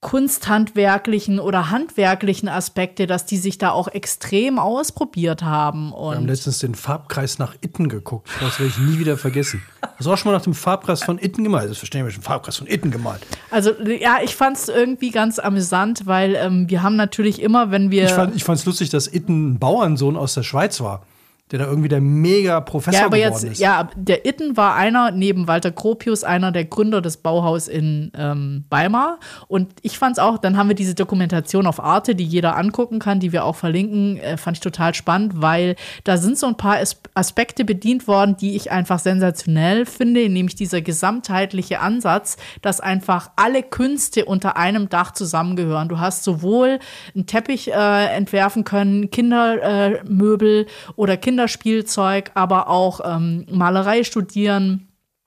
[0.00, 5.92] kunsthandwerklichen oder handwerklichen Aspekte, dass die sich da auch extrem ausprobiert haben.
[5.92, 8.28] Und Wir haben letztens den Farbkreis nach Itten geguckt.
[8.40, 9.60] Das werde ich nie wieder vergessen.
[9.82, 11.68] Hast du auch schon mal nach dem Farbkreis von Itten gemalt?
[11.68, 13.20] Das verstehen wir schon, Farbkreis von Itten gemalt.
[13.50, 17.90] Also ja, ich fand es irgendwie ganz amüsant, weil ähm, wir haben natürlich immer, wenn
[17.90, 18.04] wir.
[18.36, 21.02] Ich fand es lustig, dass Itten ein Bauernsohn aus der Schweiz war
[21.50, 23.58] der da irgendwie der mega Professor ja, aber geworden jetzt, ist.
[23.58, 28.64] Ja, der Itten war einer, neben Walter Gropius, einer der Gründer des Bauhaus in ähm,
[28.68, 29.18] Weimar.
[29.46, 32.98] Und ich fand es auch, dann haben wir diese Dokumentation auf Arte, die jeder angucken
[32.98, 36.56] kann, die wir auch verlinken, äh, fand ich total spannend, weil da sind so ein
[36.56, 36.78] paar
[37.14, 43.62] Aspekte bedient worden, die ich einfach sensationell finde, nämlich dieser gesamtheitliche Ansatz, dass einfach alle
[43.62, 45.88] Künste unter einem Dach zusammengehören.
[45.88, 46.78] Du hast sowohl
[47.14, 54.84] einen Teppich äh, entwerfen können, Kindermöbel äh, oder Kinder Kinderspielzeug, aber auch ähm, Malerei studieren.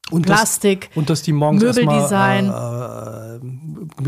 [0.09, 2.49] Und Plastik, das, und dass die morgens Möbeldesign.
[2.49, 3.35] Äh,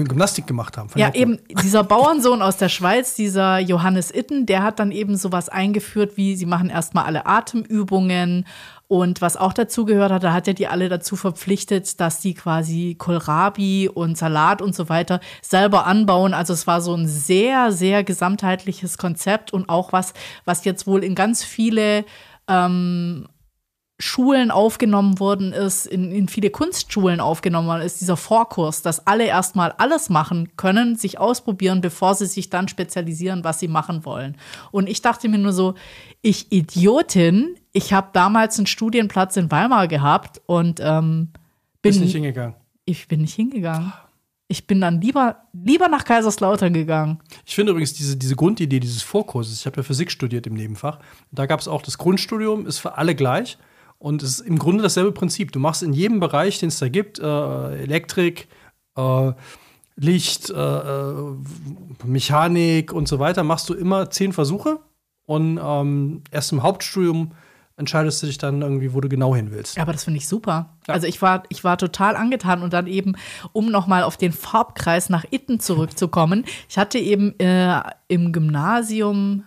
[0.01, 0.89] äh, Gymnastik gemacht haben.
[0.95, 5.47] Ja, eben dieser Bauernsohn aus der Schweiz, dieser Johannes Itten, der hat dann eben sowas
[5.47, 8.45] eingeführt, wie sie machen erstmal alle Atemübungen
[8.93, 12.35] und was auch dazu gehört hat, da hat er die alle dazu verpflichtet, dass die
[12.35, 16.35] quasi Kohlrabi und Salat und so weiter selber anbauen.
[16.35, 20.13] Also es war so ein sehr, sehr gesamtheitliches Konzept und auch was,
[20.45, 22.05] was jetzt wohl in ganz viele
[22.47, 23.27] ähm,
[24.03, 29.25] Schulen aufgenommen worden ist, in, in viele Kunstschulen aufgenommen worden ist, dieser Vorkurs, dass alle
[29.25, 34.35] erstmal alles machen können, sich ausprobieren, bevor sie sich dann spezialisieren, was sie machen wollen.
[34.71, 35.75] Und ich dachte mir nur so,
[36.21, 41.29] ich Idiotin, ich habe damals einen Studienplatz in Weimar gehabt und ähm,
[41.81, 42.55] bin Bist nicht hingegangen.
[42.83, 43.93] Ich bin nicht hingegangen.
[44.49, 47.19] Ich bin dann lieber, lieber nach Kaiserslautern gegangen.
[47.45, 50.99] Ich finde übrigens diese, diese Grundidee dieses Vorkurses, ich habe ja Physik studiert im Nebenfach,
[51.31, 53.57] da gab es auch das Grundstudium, ist für alle gleich
[54.03, 55.53] und es ist im Grunde dasselbe Prinzip.
[55.53, 58.49] Du machst in jedem Bereich, den es da gibt, äh, Elektrik,
[58.97, 59.31] äh,
[59.95, 61.35] Licht, äh, äh
[62.03, 64.81] Mechanik und so weiter, machst du immer zehn Versuche
[65.25, 67.31] und ähm, erst im Hauptstudium
[67.77, 69.77] entscheidest du dich dann irgendwie, wo du genau hin willst.
[69.77, 70.75] Ja, aber das finde ich super.
[70.85, 70.95] Ja.
[70.95, 73.15] Also ich war, ich war total angetan und dann eben,
[73.53, 79.45] um nochmal auf den Farbkreis nach Itten zurückzukommen, ich hatte eben äh, im Gymnasium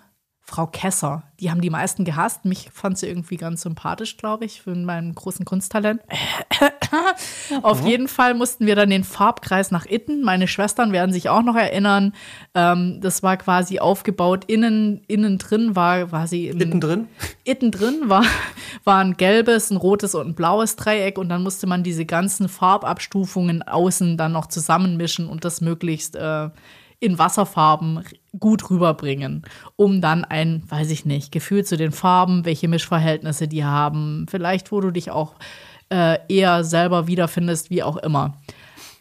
[0.49, 1.25] Frau Kesser.
[1.41, 2.45] Die haben die meisten gehasst.
[2.45, 6.01] Mich fand sie irgendwie ganz sympathisch, glaube ich, für meinen großen Kunsttalent.
[7.63, 10.23] Auf jeden Fall mussten wir dann den Farbkreis nach Itten.
[10.23, 12.15] Meine Schwestern werden sich auch noch erinnern.
[12.55, 14.45] Ähm, das war quasi aufgebaut.
[14.47, 16.47] Innen, innen drin war quasi.
[16.49, 17.09] Itten drin?
[17.45, 18.25] Itten drin war,
[18.85, 21.19] war ein gelbes, ein rotes und ein blaues Dreieck.
[21.19, 26.15] Und dann musste man diese ganzen Farbabstufungen außen dann noch zusammenmischen und das möglichst.
[26.15, 26.51] Äh,
[27.01, 28.05] in Wasserfarben
[28.39, 29.43] gut rüberbringen,
[29.77, 34.73] um dann ein, weiß ich nicht, Gefühl zu den Farben, welche Mischverhältnisse die haben, vielleicht
[34.73, 35.35] wo du dich auch
[35.91, 38.35] äh, eher selber wiederfindest, wie auch immer.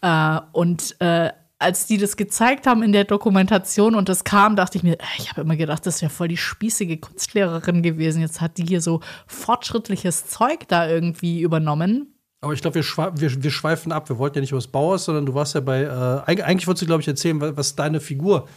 [0.02, 4.76] Äh, und äh, als die das gezeigt haben in der Dokumentation und das kam, dachte
[4.78, 8.20] ich mir, äh, ich habe immer gedacht, das wäre voll die spießige Kunstlehrerin gewesen.
[8.20, 12.15] Jetzt hat die hier so fortschrittliches Zeug da irgendwie übernommen.
[12.40, 14.08] Aber ich glaube, wir, wir, wir, schweifen ab.
[14.08, 15.82] Wir wollten ja nicht über das Bauhaus, sondern du warst ja bei.
[15.82, 18.48] Äh, eigentlich wolltest du, glaube ich, erzählen, was deine Figur,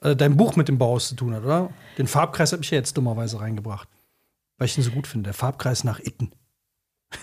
[0.00, 1.70] äh, dein Buch mit dem Bauhaus zu tun hat, oder?
[1.98, 3.88] Den Farbkreis habe ich ja jetzt dummerweise reingebracht.
[4.58, 5.28] Weil ich ihn so gut finde.
[5.28, 6.32] Der Farbkreis nach Itten.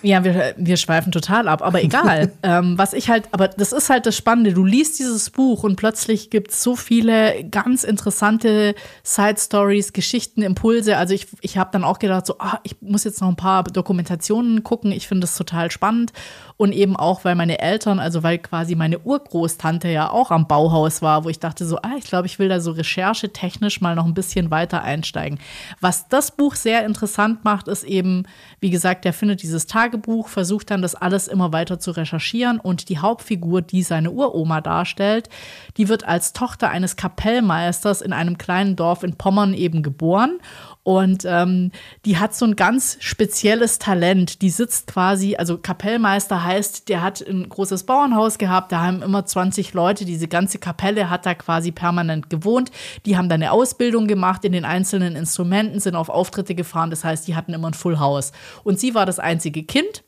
[0.01, 2.31] Ja, wir, wir schweifen total ab, aber egal.
[2.43, 4.53] ähm, was ich halt, aber das ist halt das Spannende.
[4.53, 10.97] Du liest dieses Buch und plötzlich gibt es so viele ganz interessante Side-Stories, Geschichten, Impulse.
[10.97, 13.63] Also ich, ich habe dann auch gedacht, so, ah, ich muss jetzt noch ein paar
[13.63, 14.91] Dokumentationen gucken.
[14.91, 16.13] Ich finde das total spannend.
[16.57, 21.01] Und eben auch, weil meine Eltern, also weil quasi meine Urgroßtante ja auch am Bauhaus
[21.01, 24.05] war, wo ich dachte so, ah, ich glaube, ich will da so recherchetechnisch mal noch
[24.05, 25.39] ein bisschen weiter einsteigen.
[25.81, 28.23] Was das Buch sehr interessant macht, ist eben,
[28.59, 32.89] wie gesagt, der findet dieses Tagebuch, versucht dann das alles immer weiter zu recherchieren und
[32.89, 35.29] die Hauptfigur, die seine Uroma darstellt,
[35.77, 40.39] die wird als Tochter eines Kapellmeisters in einem kleinen Dorf in Pommern eben geboren
[40.83, 41.71] und ähm,
[42.03, 44.41] die hat so ein ganz spezielles Talent.
[44.41, 49.25] Die sitzt quasi, also Kapellmeister heißt, der hat ein großes Bauernhaus gehabt, da haben immer
[49.25, 52.69] 20 Leute, diese ganze Kapelle hat da quasi permanent gewohnt.
[53.05, 57.05] Die haben dann eine Ausbildung gemacht in den einzelnen Instrumenten, sind auf Auftritte gefahren, das
[57.05, 58.33] heißt, die hatten immer ein Full House.
[58.65, 60.03] Und sie war das einzige Kind.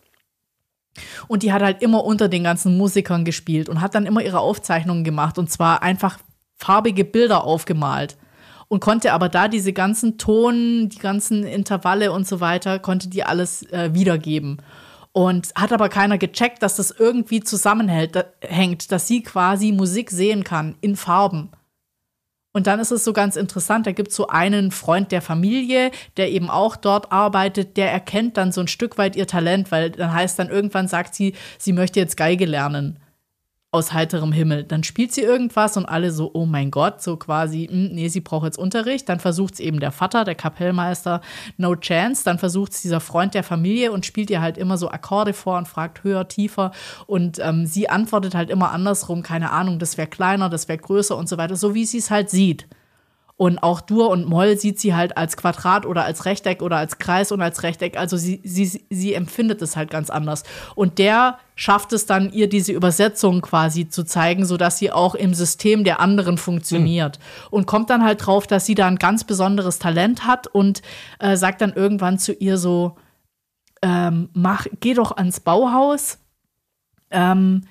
[1.27, 4.39] Und die hat halt immer unter den ganzen Musikern gespielt und hat dann immer ihre
[4.39, 6.19] Aufzeichnungen gemacht und zwar einfach
[6.57, 8.17] farbige Bilder aufgemalt
[8.67, 13.23] und konnte aber da diese ganzen Ton, die ganzen Intervalle und so weiter, konnte die
[13.23, 14.61] alles äh, wiedergeben.
[15.11, 18.25] Und hat aber keiner gecheckt, dass das irgendwie zusammenhängt, da,
[18.89, 21.51] dass sie quasi Musik sehen kann in Farben.
[22.55, 25.91] Und dann ist es so ganz interessant, da gibt es so einen Freund der Familie,
[26.15, 29.89] der eben auch dort arbeitet, der erkennt dann so ein Stück weit ihr Talent, weil
[29.89, 32.97] dann heißt dann irgendwann sagt sie, sie möchte jetzt Geige lernen.
[33.71, 34.63] Aus heiterem Himmel.
[34.63, 38.21] Dann spielt sie irgendwas und alle so, oh mein Gott, so quasi, mh, nee, sie
[38.21, 39.09] braucht jetzt Unterricht.
[39.09, 41.21] Dann versucht es eben der Vater, der Kapellmeister,
[41.57, 42.23] no chance.
[42.23, 45.57] Dann versucht es dieser Freund der Familie und spielt ihr halt immer so Akkorde vor
[45.57, 46.71] und fragt höher, tiefer.
[47.05, 51.17] Und ähm, sie antwortet halt immer andersrum, keine Ahnung, das wäre kleiner, das wäre größer
[51.17, 52.67] und so weiter, so wie sie es halt sieht.
[53.37, 56.99] Und auch Dur und Moll sieht sie halt als Quadrat oder als Rechteck oder als
[56.99, 57.97] Kreis und als Rechteck.
[57.97, 60.43] Also sie, sie, sie empfindet es halt ganz anders.
[60.73, 65.33] Und der schafft es dann, ihr diese Übersetzung quasi zu zeigen, sodass sie auch im
[65.33, 67.19] System der anderen funktioniert.
[67.19, 67.47] Mhm.
[67.51, 70.81] Und kommt dann halt drauf, dass sie da ein ganz besonderes Talent hat und
[71.19, 72.95] äh, sagt dann irgendwann zu ihr so,
[73.81, 76.19] ähm, mach, geh doch ans Bauhaus.
[77.11, 77.63] Ähm,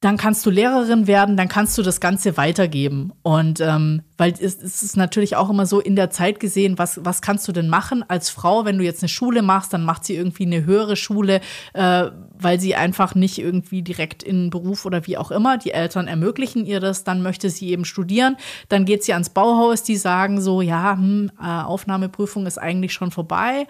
[0.00, 3.12] dann kannst du Lehrerin werden, dann kannst du das Ganze weitergeben.
[3.22, 7.04] Und ähm, weil es, es, ist natürlich auch immer so in der Zeit gesehen, was,
[7.04, 10.06] was kannst du denn machen als Frau, wenn du jetzt eine Schule machst, dann macht
[10.06, 11.42] sie irgendwie eine höhere Schule,
[11.74, 15.58] äh, weil sie einfach nicht irgendwie direkt in Beruf oder wie auch immer.
[15.58, 18.36] Die Eltern ermöglichen ihr das, dann möchte sie eben studieren.
[18.70, 23.10] Dann geht sie ans Bauhaus, die sagen so, ja, hm, äh, Aufnahmeprüfung ist eigentlich schon
[23.10, 23.66] vorbei.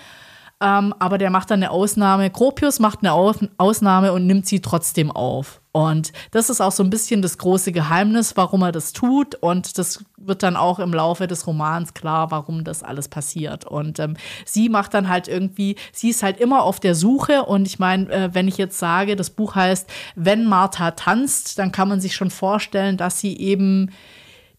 [0.62, 2.28] Ähm, aber der macht dann eine Ausnahme.
[2.28, 5.62] Gropius macht eine Ausnahme und nimmt sie trotzdem auf.
[5.72, 9.36] Und das ist auch so ein bisschen das große Geheimnis, warum er das tut.
[9.36, 13.64] Und das wird dann auch im Laufe des Romans klar, warum das alles passiert.
[13.64, 17.44] Und ähm, sie macht dann halt irgendwie, sie ist halt immer auf der Suche.
[17.44, 21.72] Und ich meine, äh, wenn ich jetzt sage, das Buch heißt, wenn Martha tanzt, dann
[21.72, 23.92] kann man sich schon vorstellen, dass sie eben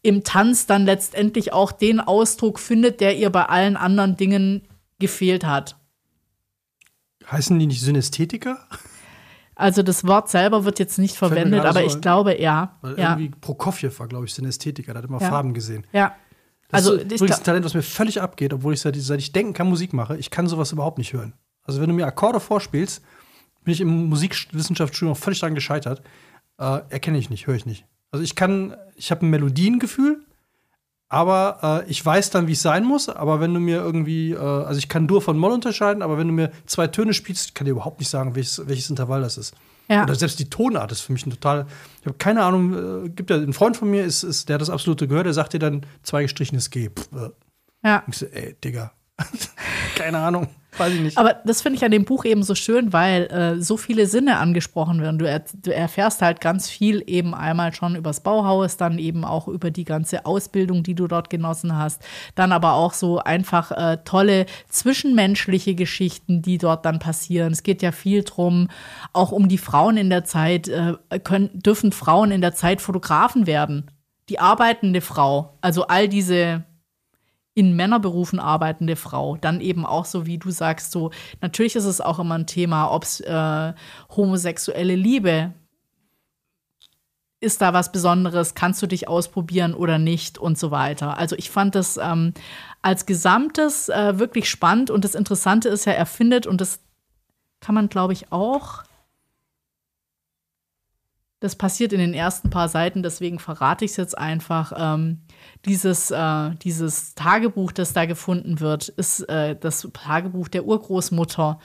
[0.01, 4.63] im Tanz dann letztendlich auch den Ausdruck findet, der ihr bei allen anderen Dingen
[4.97, 5.75] gefehlt hat.
[7.31, 8.59] Heißen die nicht Synästhetiker?
[9.55, 12.77] Also das Wort selber wird jetzt nicht verwendet, aber so ich glaube, ja.
[12.81, 13.11] Weil ja.
[13.11, 15.29] irgendwie Prokofjew war, glaube ich, Synästhetiker, der hat immer ja.
[15.29, 15.85] Farben gesehen.
[15.91, 16.15] Ja.
[16.69, 19.33] Das also, ist übrigens ein Talent, was mir völlig abgeht, obwohl ich seit, seit ich
[19.33, 20.17] denken kann, Musik mache.
[20.17, 21.33] Ich kann sowas überhaupt nicht hören.
[21.63, 23.01] Also wenn du mir Akkorde vorspielst,
[23.63, 26.01] bin ich im Musikwissenschaftsstudium völlig daran gescheitert.
[26.57, 27.85] Äh, erkenne ich nicht, höre ich nicht.
[28.11, 30.25] Also ich kann, ich habe ein Melodiengefühl,
[31.11, 33.09] aber äh, ich weiß dann, wie es sein muss.
[33.09, 36.27] Aber wenn du mir irgendwie, äh, also ich kann Dur von Moll unterscheiden, aber wenn
[36.27, 39.53] du mir zwei Töne spielst, kann ich überhaupt nicht sagen, welches, welches Intervall das ist.
[39.89, 40.03] Ja.
[40.03, 41.65] Oder selbst die Tonart ist für mich ein total.
[41.99, 43.07] Ich habe keine Ahnung.
[43.07, 45.33] Äh, gibt ja ein Freund von mir, ist, ist, der hat das absolute gehört, der
[45.33, 46.89] sagt dir dann zwei gestrichenes G.
[46.89, 47.29] Pff, äh.
[47.83, 48.03] Ja.
[48.07, 48.93] Ich so, ey, Digga.
[49.95, 50.47] keine Ahnung.
[50.77, 51.17] Weiß ich nicht.
[51.17, 54.37] Aber das finde ich an dem Buch eben so schön, weil äh, so viele Sinne
[54.37, 55.19] angesprochen werden.
[55.19, 59.49] Du, er, du, erfährst halt ganz viel eben einmal schon übers Bauhaus, dann eben auch
[59.49, 62.01] über die ganze Ausbildung, die du dort genossen hast.
[62.35, 67.51] Dann aber auch so einfach äh, tolle zwischenmenschliche Geschichten, die dort dann passieren.
[67.51, 68.69] Es geht ja viel drum,
[69.11, 70.69] auch um die Frauen in der Zeit.
[70.69, 73.91] Äh, können, dürfen Frauen in der Zeit Fotografen werden?
[74.29, 75.57] Die arbeitende Frau.
[75.59, 76.63] Also all diese
[77.53, 79.37] in Männerberufen arbeitende Frau.
[79.37, 81.11] Dann eben auch so, wie du sagst, so,
[81.41, 83.73] natürlich ist es auch immer ein Thema, ob es äh,
[84.15, 85.53] homosexuelle Liebe
[87.41, 91.17] ist da was Besonderes, kannst du dich ausprobieren oder nicht und so weiter.
[91.17, 92.33] Also ich fand das ähm,
[92.83, 96.81] als Gesamtes äh, wirklich spannend und das Interessante ist ja, er findet, und das
[97.59, 98.83] kann man, glaube ich, auch
[101.41, 104.73] das passiert in den ersten paar Seiten, deswegen verrate ich es jetzt einfach.
[104.77, 105.21] Ähm,
[105.65, 111.59] dieses, äh, dieses Tagebuch, das da gefunden wird, ist äh, das Tagebuch der Urgroßmutter.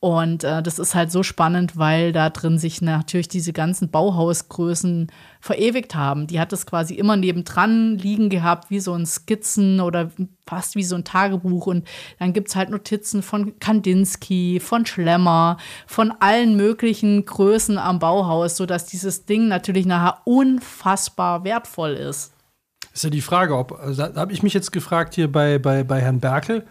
[0.00, 5.12] Und äh, das ist halt so spannend, weil da drin sich natürlich diese ganzen Bauhausgrößen
[5.40, 6.26] verewigt haben.
[6.26, 10.10] Die hat das quasi immer nebendran liegen gehabt, wie so ein Skizzen oder
[10.46, 11.66] fast wie so ein Tagebuch.
[11.66, 11.86] Und
[12.18, 18.56] dann gibt es halt Notizen von Kandinsky, von Schlemmer, von allen möglichen Größen am Bauhaus,
[18.56, 22.32] sodass dieses Ding natürlich nachher unfassbar wertvoll ist.
[22.92, 25.84] Ist ja die Frage, ob, also da habe ich mich jetzt gefragt hier bei, bei,
[25.84, 26.66] bei Herrn Berkel,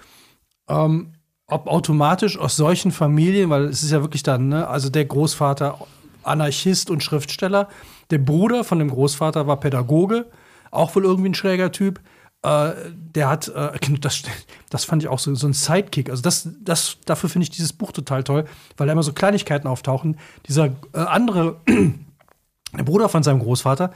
[0.68, 1.14] ähm,
[1.48, 5.80] ob automatisch aus solchen Familien, weil es ist ja wirklich dann, ne, also der Großvater
[6.24, 7.70] Anarchist und Schriftsteller,
[8.10, 10.26] der Bruder von dem Großvater war Pädagoge,
[10.72, 12.00] auch wohl irgendwie ein schräger Typ.
[12.42, 14.24] Äh, der hat, äh, das,
[14.70, 16.10] das fand ich auch so, so ein Sidekick.
[16.10, 18.46] Also das, das, dafür finde ich dieses Buch total toll,
[18.78, 20.18] weil da immer so Kleinigkeiten auftauchen.
[20.48, 21.60] Dieser äh, andere,
[22.78, 23.92] der Bruder von seinem Großvater,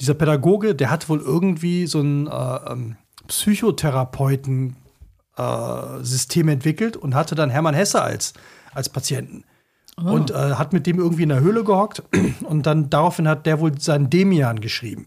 [0.00, 2.96] dieser Pädagoge, der hat wohl irgendwie so ein äh, ähm,
[3.28, 4.76] Psychotherapeuten
[5.36, 8.34] äh, entwickelt und hatte dann Hermann Hesse als,
[8.72, 9.44] als Patienten.
[9.96, 10.10] Oh.
[10.10, 12.02] Und äh, hat mit dem irgendwie in der Höhle gehockt
[12.42, 15.06] und dann daraufhin hat der wohl seinen Demian geschrieben.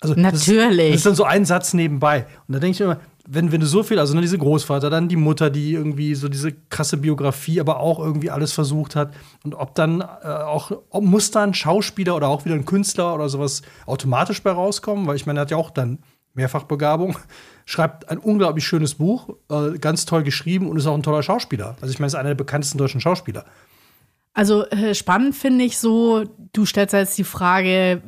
[0.00, 0.76] Also, Natürlich.
[0.76, 2.26] Das, das ist dann so ein Satz nebenbei.
[2.46, 5.08] Und da denke ich immer, wenn, wenn du so viel, also ne, diese Großvater, dann
[5.08, 9.12] die Mutter, die irgendwie so diese krasse Biografie, aber auch irgendwie alles versucht hat.
[9.44, 13.14] Und ob dann äh, auch, ob muss da ein Schauspieler oder auch wieder ein Künstler
[13.14, 15.06] oder sowas automatisch bei rauskommen?
[15.06, 15.98] Weil ich meine, er hat ja auch dann
[16.32, 17.18] Mehrfachbegabung
[17.66, 21.76] schreibt ein unglaublich schönes Buch, äh, ganz toll geschrieben und ist auch ein toller Schauspieler.
[21.82, 23.44] Also ich meine, ist einer der bekanntesten deutschen Schauspieler.
[24.32, 28.00] Also äh, spannend finde ich so, du stellst jetzt die Frage,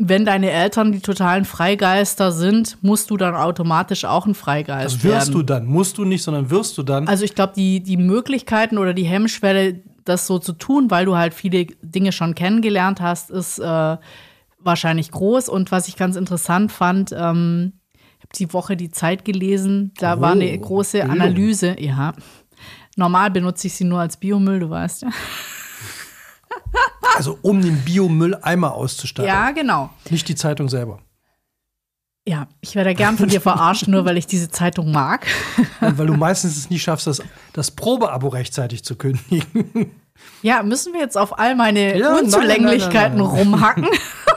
[0.00, 5.04] wenn deine Eltern die totalen Freigeister sind, musst du dann automatisch auch ein Freigeist Das
[5.04, 5.32] wirst werden.
[5.32, 5.66] du dann.
[5.66, 7.08] Musst du nicht, sondern wirst du dann.
[7.08, 11.16] Also ich glaube, die, die Möglichkeiten oder die Hemmschwelle, das so zu tun, weil du
[11.16, 13.96] halt viele Dinge schon kennengelernt hast, ist äh,
[14.60, 15.48] wahrscheinlich groß.
[15.48, 20.16] Und was ich ganz interessant fand, ähm, ich habe die Woche die Zeit gelesen, da
[20.16, 21.20] Oh, war eine große Bildung.
[21.20, 21.76] Analyse.
[21.80, 22.12] Ja,
[22.96, 25.08] normal benutze ich sie nur als Biomüll, du weißt ja.
[27.16, 29.28] Also um den Biomülleimer auszustatten.
[29.28, 29.90] Ja, genau.
[30.10, 31.00] Nicht die Zeitung selber.
[32.26, 35.26] Ja, ich werde gern von dir verarscht, nur weil ich diese Zeitung mag.
[35.80, 37.22] Und weil du meistens es nie schaffst, das,
[37.54, 39.92] das Probeabo rechtzeitig zu kündigen.
[40.42, 43.86] Ja, müssen wir jetzt auf all meine Ja, Unzulänglichkeiten nein, nein, nein, rumhacken?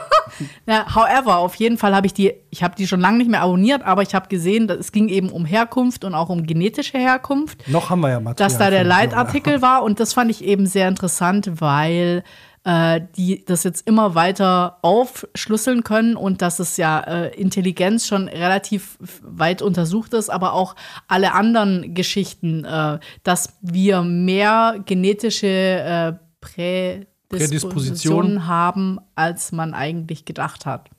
[0.66, 3.42] ja, however, auf jeden Fall habe ich die, ich habe die schon lange nicht mehr
[3.42, 6.98] abonniert, aber ich habe gesehen, dass es ging eben um Herkunft und auch um genetische
[6.98, 8.48] Herkunft, Noch haben wir ja Material.
[8.48, 12.22] dass da der Leitartikel war und das fand ich eben sehr interessant, weil
[12.64, 18.28] äh, die das jetzt immer weiter aufschlüsseln können und dass es ja äh, Intelligenz schon
[18.28, 20.76] relativ weit untersucht ist, aber auch
[21.08, 28.46] alle anderen Geschichten, äh, dass wir mehr genetische äh, Prädispositionen Prädisposition.
[28.46, 30.90] haben, als man eigentlich gedacht hat.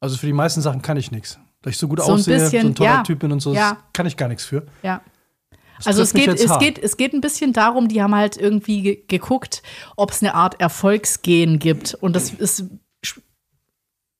[0.00, 1.38] Also für die meisten Sachen kann ich nichts.
[1.62, 3.02] Da ich so gut So aussehe, bisschen, so ein toller ja.
[3.02, 3.76] Typ bin und so, Ja.
[3.92, 4.66] kann ich gar nichts für.
[4.82, 5.02] Ja.
[5.80, 6.60] Das Also es geht, es, hart.
[6.60, 9.62] geht, es geht ein bisschen darum, die haben halt irgendwie ge geguckt,
[9.96, 11.94] ob es eine Art Erfolgsgen gibt.
[11.94, 12.64] Und das ist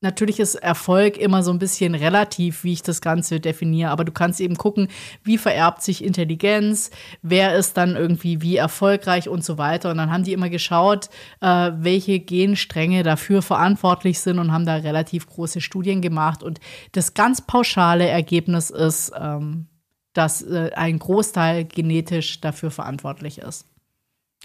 [0.01, 3.91] natürlich ist Erfolg immer so ein bisschen relativ, wie ich das Ganze definiere.
[3.91, 4.87] Aber du kannst eben gucken,
[5.23, 6.89] wie vererbt sich Intelligenz,
[7.21, 9.91] wer ist dann irgendwie wie erfolgreich und so weiter.
[9.91, 14.75] Und dann haben die immer geschaut, äh, welche Genstränge dafür verantwortlich sind und haben da
[14.75, 16.41] relativ große Studien gemacht.
[16.41, 16.59] Und
[16.93, 19.67] das ganz pauschale Ergebnis ist, ähm,
[20.13, 23.65] dass äh, ein Großteil genetisch dafür verantwortlich ist.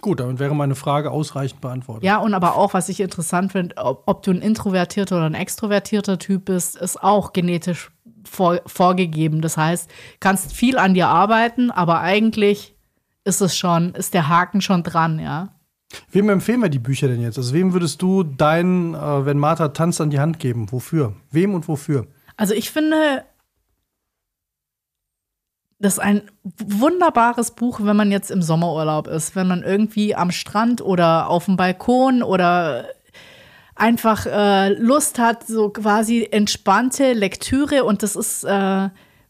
[0.02, 2.04] Gut, damit wäre meine Frage ausreichend beantwortet.
[2.04, 5.34] Ja, und aber auch, was ich interessant finde, ob, ob du ein introvertierter oder ein
[5.34, 7.90] extrovertierter Typ bist, ist auch genetisch
[8.24, 9.40] vor, vorgegeben.
[9.40, 12.74] Das heißt, kannst viel an dir arbeiten, aber eigentlich
[13.24, 15.56] ist es schon, ist der Haken schon dran, ja.
[16.10, 17.38] Wem empfehlen wir die Bücher denn jetzt?
[17.38, 20.70] Also wem würdest du dein, äh, wenn Martha tanzt, an die Hand geben?
[20.72, 21.14] Wofür?
[21.30, 22.06] Wem und wofür?
[22.36, 23.24] Also ich finde,
[25.78, 30.30] das ist ein wunderbares Buch, wenn man jetzt im Sommerurlaub ist, wenn man irgendwie am
[30.30, 32.86] Strand oder auf dem Balkon oder
[33.74, 38.88] einfach äh, Lust hat, so quasi entspannte Lektüre und das ist, äh,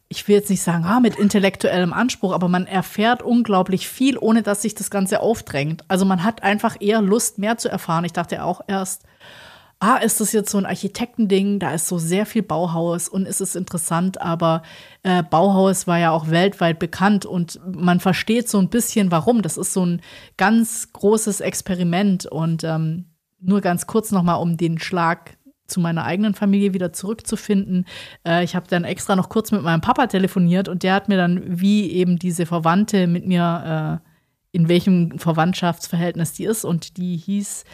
[0.08, 4.42] ich will jetzt nicht sagen, ah, mit intellektuellem Anspruch, aber man erfährt unglaublich viel, ohne
[4.42, 5.84] dass sich das Ganze aufdrängt.
[5.88, 8.04] Also man hat einfach eher Lust, mehr zu erfahren.
[8.04, 9.02] Ich dachte auch erst,
[9.78, 13.40] ah, ist das jetzt so ein Architektending, da ist so sehr viel Bauhaus und ist
[13.40, 14.62] es interessant, aber
[15.02, 19.42] äh, Bauhaus war ja auch weltweit bekannt und man versteht so ein bisschen, warum.
[19.42, 20.00] Das ist so ein
[20.36, 23.06] ganz großes Experiment und ähm,
[23.38, 25.36] nur ganz kurz nochmal, um den Schlag
[25.66, 27.86] zu meiner eigenen Familie wieder zurückzufinden.
[28.26, 31.16] Äh, ich habe dann extra noch kurz mit meinem Papa telefoniert und der hat mir
[31.16, 37.16] dann, wie eben diese Verwandte mit mir, äh, in welchem Verwandtschaftsverhältnis die ist und die
[37.16, 37.64] hieß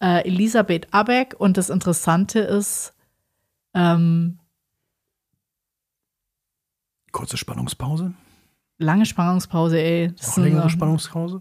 [0.00, 1.34] äh, Elisabeth Abeck.
[1.38, 2.94] Und das Interessante ist,
[3.74, 4.38] ähm,
[7.12, 8.12] Kurze Spannungspause?
[8.80, 10.12] lange Spannungspause, ey.
[10.16, 11.40] Das Noch längere eine- Spannungspause?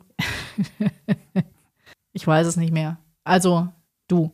[2.13, 2.98] Ich weiß es nicht mehr.
[3.24, 3.67] Also,
[4.08, 4.32] du.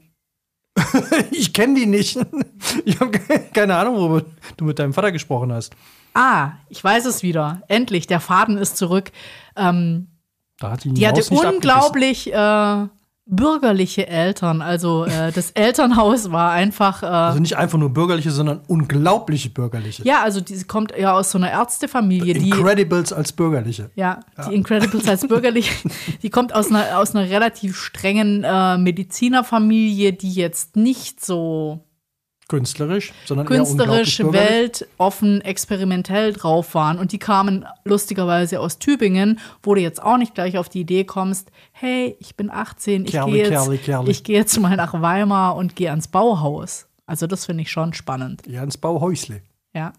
[1.32, 2.18] Ich kenne die nicht.
[2.86, 3.12] Ich habe
[3.54, 5.76] keine Ahnung, worüber du mit deinem Vater gesprochen hast.
[6.14, 7.62] Ah, ich weiß es wieder.
[7.68, 9.12] Endlich, der Faden ist zurück.
[9.58, 10.08] Ähm,
[10.60, 12.88] Da hat die, die hatte unglaublich äh,
[13.26, 14.62] bürgerliche Eltern.
[14.62, 17.04] Also äh, das Elternhaus war einfach.
[17.04, 20.04] Äh, Also nicht einfach nur bürgerliche, sondern unglaubliche bürgerliche.
[20.04, 22.50] ja, also die kommt ja aus so einer Ärztefamilie, die.
[22.50, 23.90] Incredibles als bürgerliche.
[23.96, 25.72] Ja, die Incredibles als bürgerlich,
[26.22, 31.86] die kommt aus einer, aus einer relativ strengen äh, Medizinerfamilie, die jetzt nicht so
[32.54, 34.50] Künstlerisch, sondern eher künstlerisch, bürgerlich.
[34.50, 37.00] weltoffen, experimentell drauf waren.
[37.00, 41.04] Und die kamen lustigerweise aus Tübingen, wo du jetzt auch nicht gleich auf die Idee
[41.04, 44.12] kommst, hey, ich bin 18, ich gehe jetzt, Kerli, Kerli.
[44.12, 46.86] ich gehe jetzt mal nach Weimar und gehe ans Bauhaus.
[47.08, 48.44] Also das finde ich schon spannend.
[48.48, 49.42] Ja, ins Bauhäusle.
[49.74, 49.94] Ja.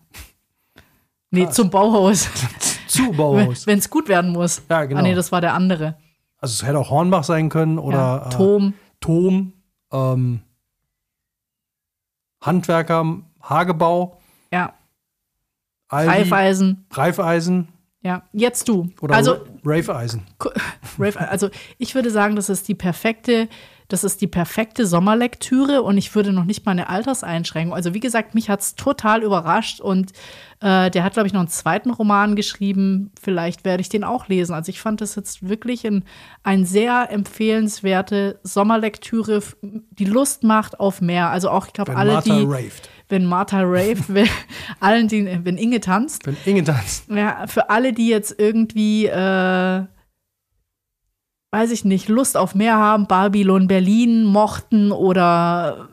[1.31, 2.29] Nee, zum Bauhaus,
[2.87, 3.67] Zu Bauhaus.
[3.67, 4.63] wenn es gut werden muss.
[4.71, 5.01] Ja, genau.
[5.01, 5.97] Ah, nee, das war der andere.
[6.39, 8.75] Also es hätte auch Hornbach sein können oder Ja, äh, Tom.
[9.01, 9.53] Tom,
[9.93, 10.41] ähm,
[12.45, 14.21] Handwerker, Hagebau,
[14.53, 14.73] Ja,
[15.89, 16.87] Aldi, Reifeisen.
[16.93, 17.69] Reifeisen
[18.03, 18.91] Ja, jetzt du.
[19.01, 20.23] oder also, Ra- Rafeisen.
[20.99, 23.49] Rave, also ich würde sagen, das ist die perfekte
[23.89, 27.75] das ist die perfekte Sommerlektüre und ich würde noch nicht mal eine Alterseinschränkung.
[27.75, 30.13] Also wie gesagt, mich hat es total überrascht und
[30.61, 33.13] äh, der hat, glaube ich, noch einen zweiten Roman geschrieben.
[33.21, 34.55] Vielleicht werde ich den auch lesen.
[34.55, 36.05] Also ich fand das jetzt wirklich ein,
[36.43, 41.29] ein sehr empfehlenswerte Sommerlektüre, die Lust macht auf mehr.
[41.29, 42.89] Also auch, ich glaube, alle, Martha die raved.
[43.11, 44.29] wenn Martha raved, wenn,
[44.81, 46.27] allen, die, wenn Inge tanzt.
[46.27, 47.11] Wenn Inge tanzt.
[47.11, 49.83] Ja, für alle, die jetzt irgendwie, äh,
[51.55, 55.89] weiß ich nicht, Lust auf mehr haben, Babylon Berlin mochten oder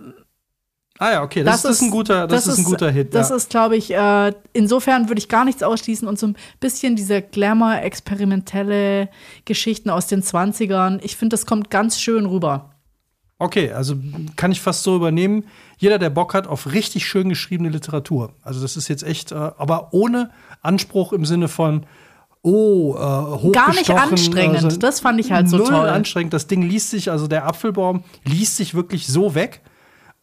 [0.98, 3.16] Ah ja, okay, das, das ist, ein guter, das, das ist ein guter Hit.
[3.16, 3.36] Das ja.
[3.36, 7.24] ist, glaube ich, äh, insofern würde ich gar nichts ausschließen und so ein bisschen diese
[7.24, 9.10] Glamour-experimentelle
[9.46, 11.00] Geschichten aus den 20ern.
[11.02, 12.76] Ich finde, das kommt ganz schön rüber.
[13.40, 13.96] Okay, also
[14.36, 15.46] kann ich fast so übernehmen.
[15.80, 18.36] Jeder, der Bock hat auf richtig schön geschriebene Literatur.
[18.44, 20.30] Also das ist jetzt echt, äh, aber ohne
[20.62, 21.88] Anspruch im Sinne von,
[22.44, 24.64] oh, äh, Gar nicht anstrengend.
[24.64, 25.90] Also das fand ich halt so null toll.
[25.90, 26.34] anstrengend.
[26.34, 29.62] Das Ding liest sich, also der Apfelbaum liest sich wirklich so weg.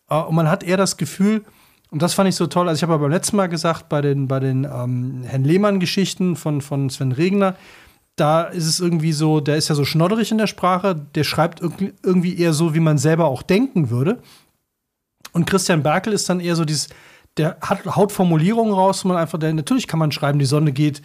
[0.09, 1.45] Äh, und man hat eher das Gefühl,
[1.91, 2.69] und das fand ich so toll.
[2.69, 6.37] Also ich habe ja beim letzten Mal gesagt, bei den, bei den ähm, Herrn Lehmann-Geschichten
[6.37, 7.55] von, von Sven Regner,
[8.17, 11.61] da ist es irgendwie so, der ist ja so schnodderig in der Sprache, der schreibt
[11.61, 14.19] irgendwie eher so, wie man selber auch denken würde.
[15.33, 16.89] Und Christian Berkel ist dann eher so dieses,
[17.37, 20.73] der hat, haut Formulierungen raus, wo man einfach, der, natürlich kann man schreiben, die Sonne
[20.73, 21.03] geht,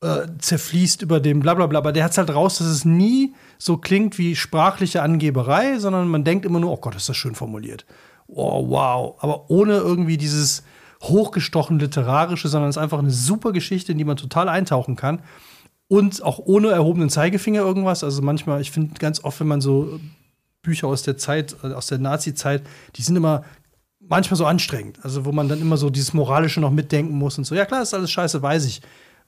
[0.00, 2.84] äh, zerfließt über dem bla bla bla, aber der hat es halt raus, dass es
[2.84, 7.16] nie so klingt wie sprachliche Angeberei, sondern man denkt immer nur, oh Gott, ist das
[7.16, 7.86] schön formuliert.
[8.26, 9.16] Oh, wow.
[9.20, 10.62] Aber ohne irgendwie dieses
[11.02, 15.20] hochgestochen literarische, sondern es ist einfach eine super Geschichte, in die man total eintauchen kann
[15.88, 18.04] und auch ohne erhobenen Zeigefinger irgendwas.
[18.04, 20.00] Also manchmal, ich finde ganz oft, wenn man so
[20.62, 22.62] Bücher aus der Zeit, äh, aus der Nazi-Zeit,
[22.96, 23.44] die sind immer
[24.00, 24.98] manchmal so anstrengend.
[25.02, 27.54] Also wo man dann immer so dieses Moralische noch mitdenken muss und so.
[27.54, 28.82] Ja klar, ist alles scheiße, weiß ich.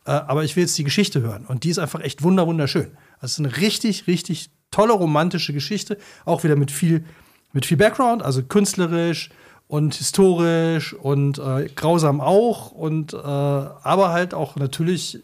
[0.06, 1.44] Äh, aber ich will jetzt die Geschichte hören.
[1.46, 2.96] Und die ist einfach echt wunder wunderschön.
[3.16, 5.98] Also es ist eine richtig, richtig tolle romantische Geschichte.
[6.24, 7.04] Auch wieder mit viel,
[7.52, 9.30] mit viel Background, also künstlerisch
[9.66, 12.70] und historisch und äh, grausam auch.
[12.70, 15.22] Und äh, aber halt auch natürlich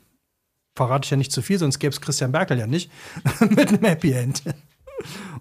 [0.74, 2.90] verrate ich ja nicht zu viel, sonst gäbe es Christian Berkel ja nicht,
[3.40, 4.42] mit einem Happy End.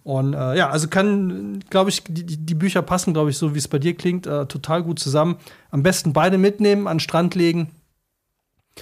[0.03, 3.59] Und äh, ja, also kann, glaube ich, die, die, Bücher passen, glaube ich, so wie
[3.59, 5.37] es bei dir klingt, äh, total gut zusammen.
[5.69, 7.69] Am besten beide mitnehmen, an den Strand legen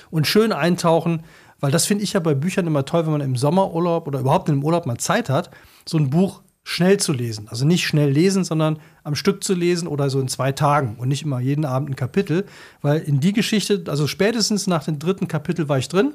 [0.09, 1.23] und schön eintauchen,
[1.59, 4.49] weil das finde ich ja bei Büchern immer toll, wenn man im Sommerurlaub oder überhaupt
[4.49, 5.49] im Urlaub mal Zeit hat,
[5.87, 7.47] so ein Buch schnell zu lesen.
[7.49, 11.07] Also nicht schnell lesen, sondern am Stück zu lesen oder so in zwei Tagen und
[11.07, 12.45] nicht immer jeden Abend ein Kapitel,
[12.81, 16.13] weil in die Geschichte, also spätestens nach dem dritten Kapitel war ich drin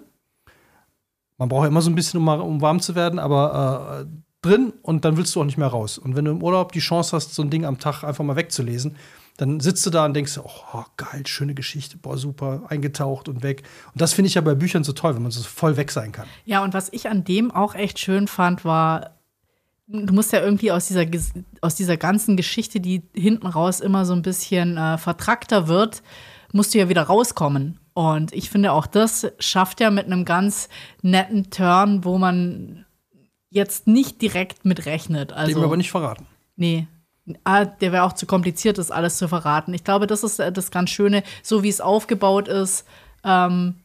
[1.39, 4.07] man braucht ja immer so ein bisschen, um, um warm zu werden, aber äh,
[4.43, 5.99] drin und dann willst du auch nicht mehr raus.
[5.99, 8.37] Und wenn du im Urlaub die Chance hast, so ein Ding am Tag einfach mal
[8.37, 8.97] wegzulesen,
[9.37, 13.65] dann sitzt du da und denkst, oh, geil, schöne Geschichte, boah, super, eingetaucht und weg.
[13.93, 16.13] Und das finde ich ja bei Büchern so toll, wenn man so voll weg sein
[16.13, 16.27] kann.
[16.45, 19.19] Ja, und was ich an dem auch echt schön fand, war,
[19.89, 21.05] du musst ja irgendwie aus dieser,
[21.61, 26.03] aus dieser ganzen Geschichte, die hinten raus immer so ein bisschen äh, vertrackter wird,
[26.53, 27.81] musst du ja wieder rauskommen.
[27.93, 30.69] Und ich finde, auch das schafft ja mit einem ganz
[31.03, 32.87] netten Turn, wo man
[33.51, 35.33] jetzt nicht direkt mit rechnet.
[35.33, 36.27] Also, Dem wir aber nicht verraten.
[36.57, 36.87] Nee.
[37.45, 39.73] Ah, der wäre auch zu kompliziert, das alles zu verraten.
[39.73, 42.87] Ich glaube, das ist äh, das ganz Schöne, so wie es aufgebaut ist.
[43.25, 43.77] Ähm,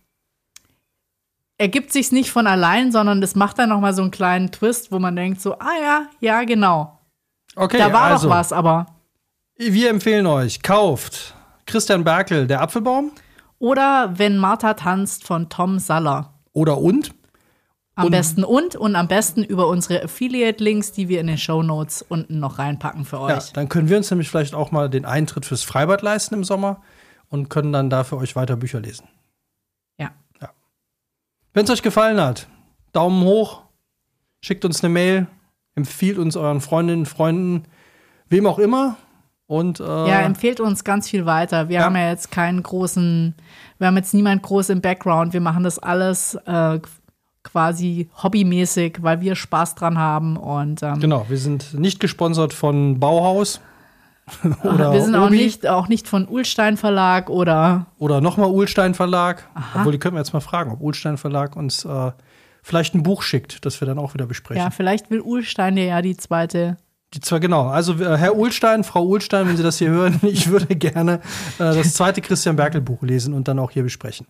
[1.58, 4.92] ergibt sich nicht von allein, sondern das macht dann noch mal so einen kleinen Twist,
[4.92, 7.00] wo man denkt so, ah ja, ja, genau.
[7.56, 8.88] Okay, da war also, doch was, aber.
[9.56, 11.36] Wir empfehlen euch, kauft
[11.66, 13.12] Christian Berkel, der Apfelbaum.
[13.60, 16.34] Oder Wenn Martha tanzt von Tom Saller.
[16.54, 17.12] Oder und?
[18.00, 21.62] Am Und- besten und und am besten über unsere Affiliate-Links, die wir in den Show
[21.64, 23.52] Notes unten noch reinpacken für Ja, euch.
[23.54, 26.82] dann können wir uns nämlich vielleicht auch mal den Eintritt fürs Freibad leisten im Sommer
[27.30, 29.08] und können dann da für euch weiter Bücher lesen.
[30.00, 30.12] Ja.
[31.54, 32.48] Wenn es euch gefallen hat,
[32.94, 33.64] Daumen hoch,
[34.42, 35.28] schickt uns eine Mail,
[35.76, 37.66] empfiehlt uns euren Freundinnen, Freunden,
[38.30, 38.96] wem auch immer.
[39.48, 41.70] Und äh, Ja, empfehlt uns ganz viel weiter.
[41.70, 41.84] Wir Ja.
[41.86, 43.34] haben ja jetzt keinen großen,
[43.80, 45.34] wir haben jetzt niemand groß im Background.
[45.34, 46.80] Wir machen das alles äh,
[47.52, 50.38] quasi hobbymäßig, weil wir Spaß dran haben.
[50.38, 53.62] Und ähm, genau, wir sind nicht gesponsert von Bauhaus
[54.64, 59.48] oder wir sind auch nicht, auch nicht von Ulstein Verlag oder oder nochmal Ulstein Verlag.
[59.76, 62.12] Obwohl, die können wir jetzt mal fragen, ob Ulstein Verlag uns äh,
[62.62, 64.62] vielleicht ein Buch schickt, das wir dann auch wieder besprechen.
[64.62, 66.78] ja, vielleicht will Ulstein ja die zweite.
[67.14, 67.68] Die zwei, genau.
[67.70, 71.20] Also äh, Herr Ulstein, Frau Ulstein, wenn Sie das hier hören, ich würde gerne äh,
[71.58, 74.28] das zweite Christian Berkel Buch lesen und dann auch hier besprechen.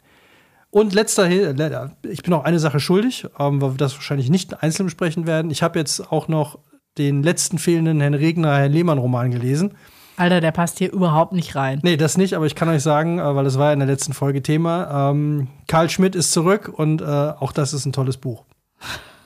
[0.72, 4.62] Und letzter, äh, ich bin auch eine Sache schuldig, ähm, weil wir das wahrscheinlich nicht
[4.62, 5.52] einzeln besprechen werden.
[5.52, 6.60] Ich habe jetzt auch noch
[6.98, 9.76] den letzten fehlenden Herrn Regner, Herrn Lehmann-Roman gelesen.
[10.18, 11.80] Alter, der passt hier überhaupt nicht rein.
[11.82, 13.88] Nee, das nicht, aber ich kann euch sagen, äh, weil das war ja in der
[13.88, 18.18] letzten Folge Thema, ähm, Karl Schmidt ist zurück und äh, auch das ist ein tolles
[18.18, 18.44] Buch.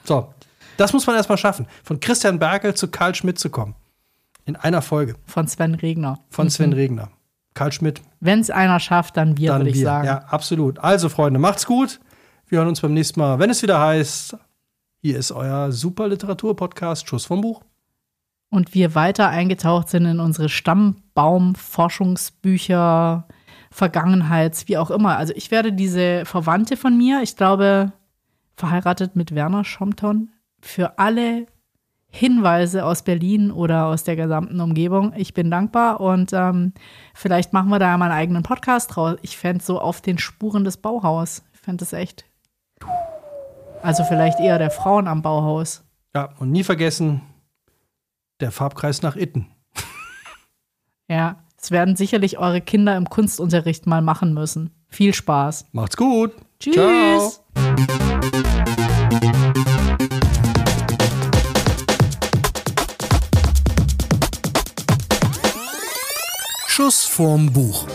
[0.03, 0.29] So,
[0.77, 1.67] Das muss man erstmal schaffen.
[1.83, 3.75] Von Christian Berkel zu Karl Schmidt zu kommen.
[4.45, 5.15] In einer Folge.
[5.25, 6.19] Von Sven Regner.
[6.29, 6.75] Von Sven mhm.
[6.75, 7.09] Regner.
[7.53, 8.01] Karl Schmidt.
[8.19, 9.83] Wenn es einer schafft, dann wir, würde ich wir.
[9.83, 10.07] sagen.
[10.07, 10.79] Ja, absolut.
[10.79, 11.99] Also, Freunde, macht's gut.
[12.47, 14.37] Wir hören uns beim nächsten Mal, wenn es wieder heißt,
[15.01, 17.63] hier ist euer super Literatur-Podcast Schuss vom Buch.
[18.49, 23.27] Und wir weiter eingetaucht sind in unsere Stammbaum-Forschungsbücher,
[23.71, 25.17] Vergangenheits, wie auch immer.
[25.17, 27.91] Also ich werde diese Verwandte von mir, ich glaube,
[28.55, 30.29] verheiratet mit Werner Schomton,
[30.61, 31.47] für alle
[32.15, 35.13] Hinweise aus Berlin oder aus der gesamten Umgebung.
[35.17, 36.73] Ich bin dankbar und ähm,
[37.15, 39.17] vielleicht machen wir da mal einen eigenen Podcast draus.
[39.23, 41.41] Ich fände so auf den Spuren des Bauhaus.
[41.55, 42.25] Ich fände das echt.
[43.81, 45.83] Also vielleicht eher der Frauen am Bauhaus.
[46.13, 47.21] Ja, und nie vergessen,
[48.41, 49.47] der Farbkreis nach Itten.
[51.07, 54.69] ja, es werden sicherlich eure Kinder im Kunstunterricht mal machen müssen.
[54.87, 55.65] Viel Spaß.
[55.71, 56.31] Macht's gut.
[56.59, 56.75] Tschüss.
[56.75, 58.42] Ciao.
[66.93, 67.87] Schuss vorm Buch.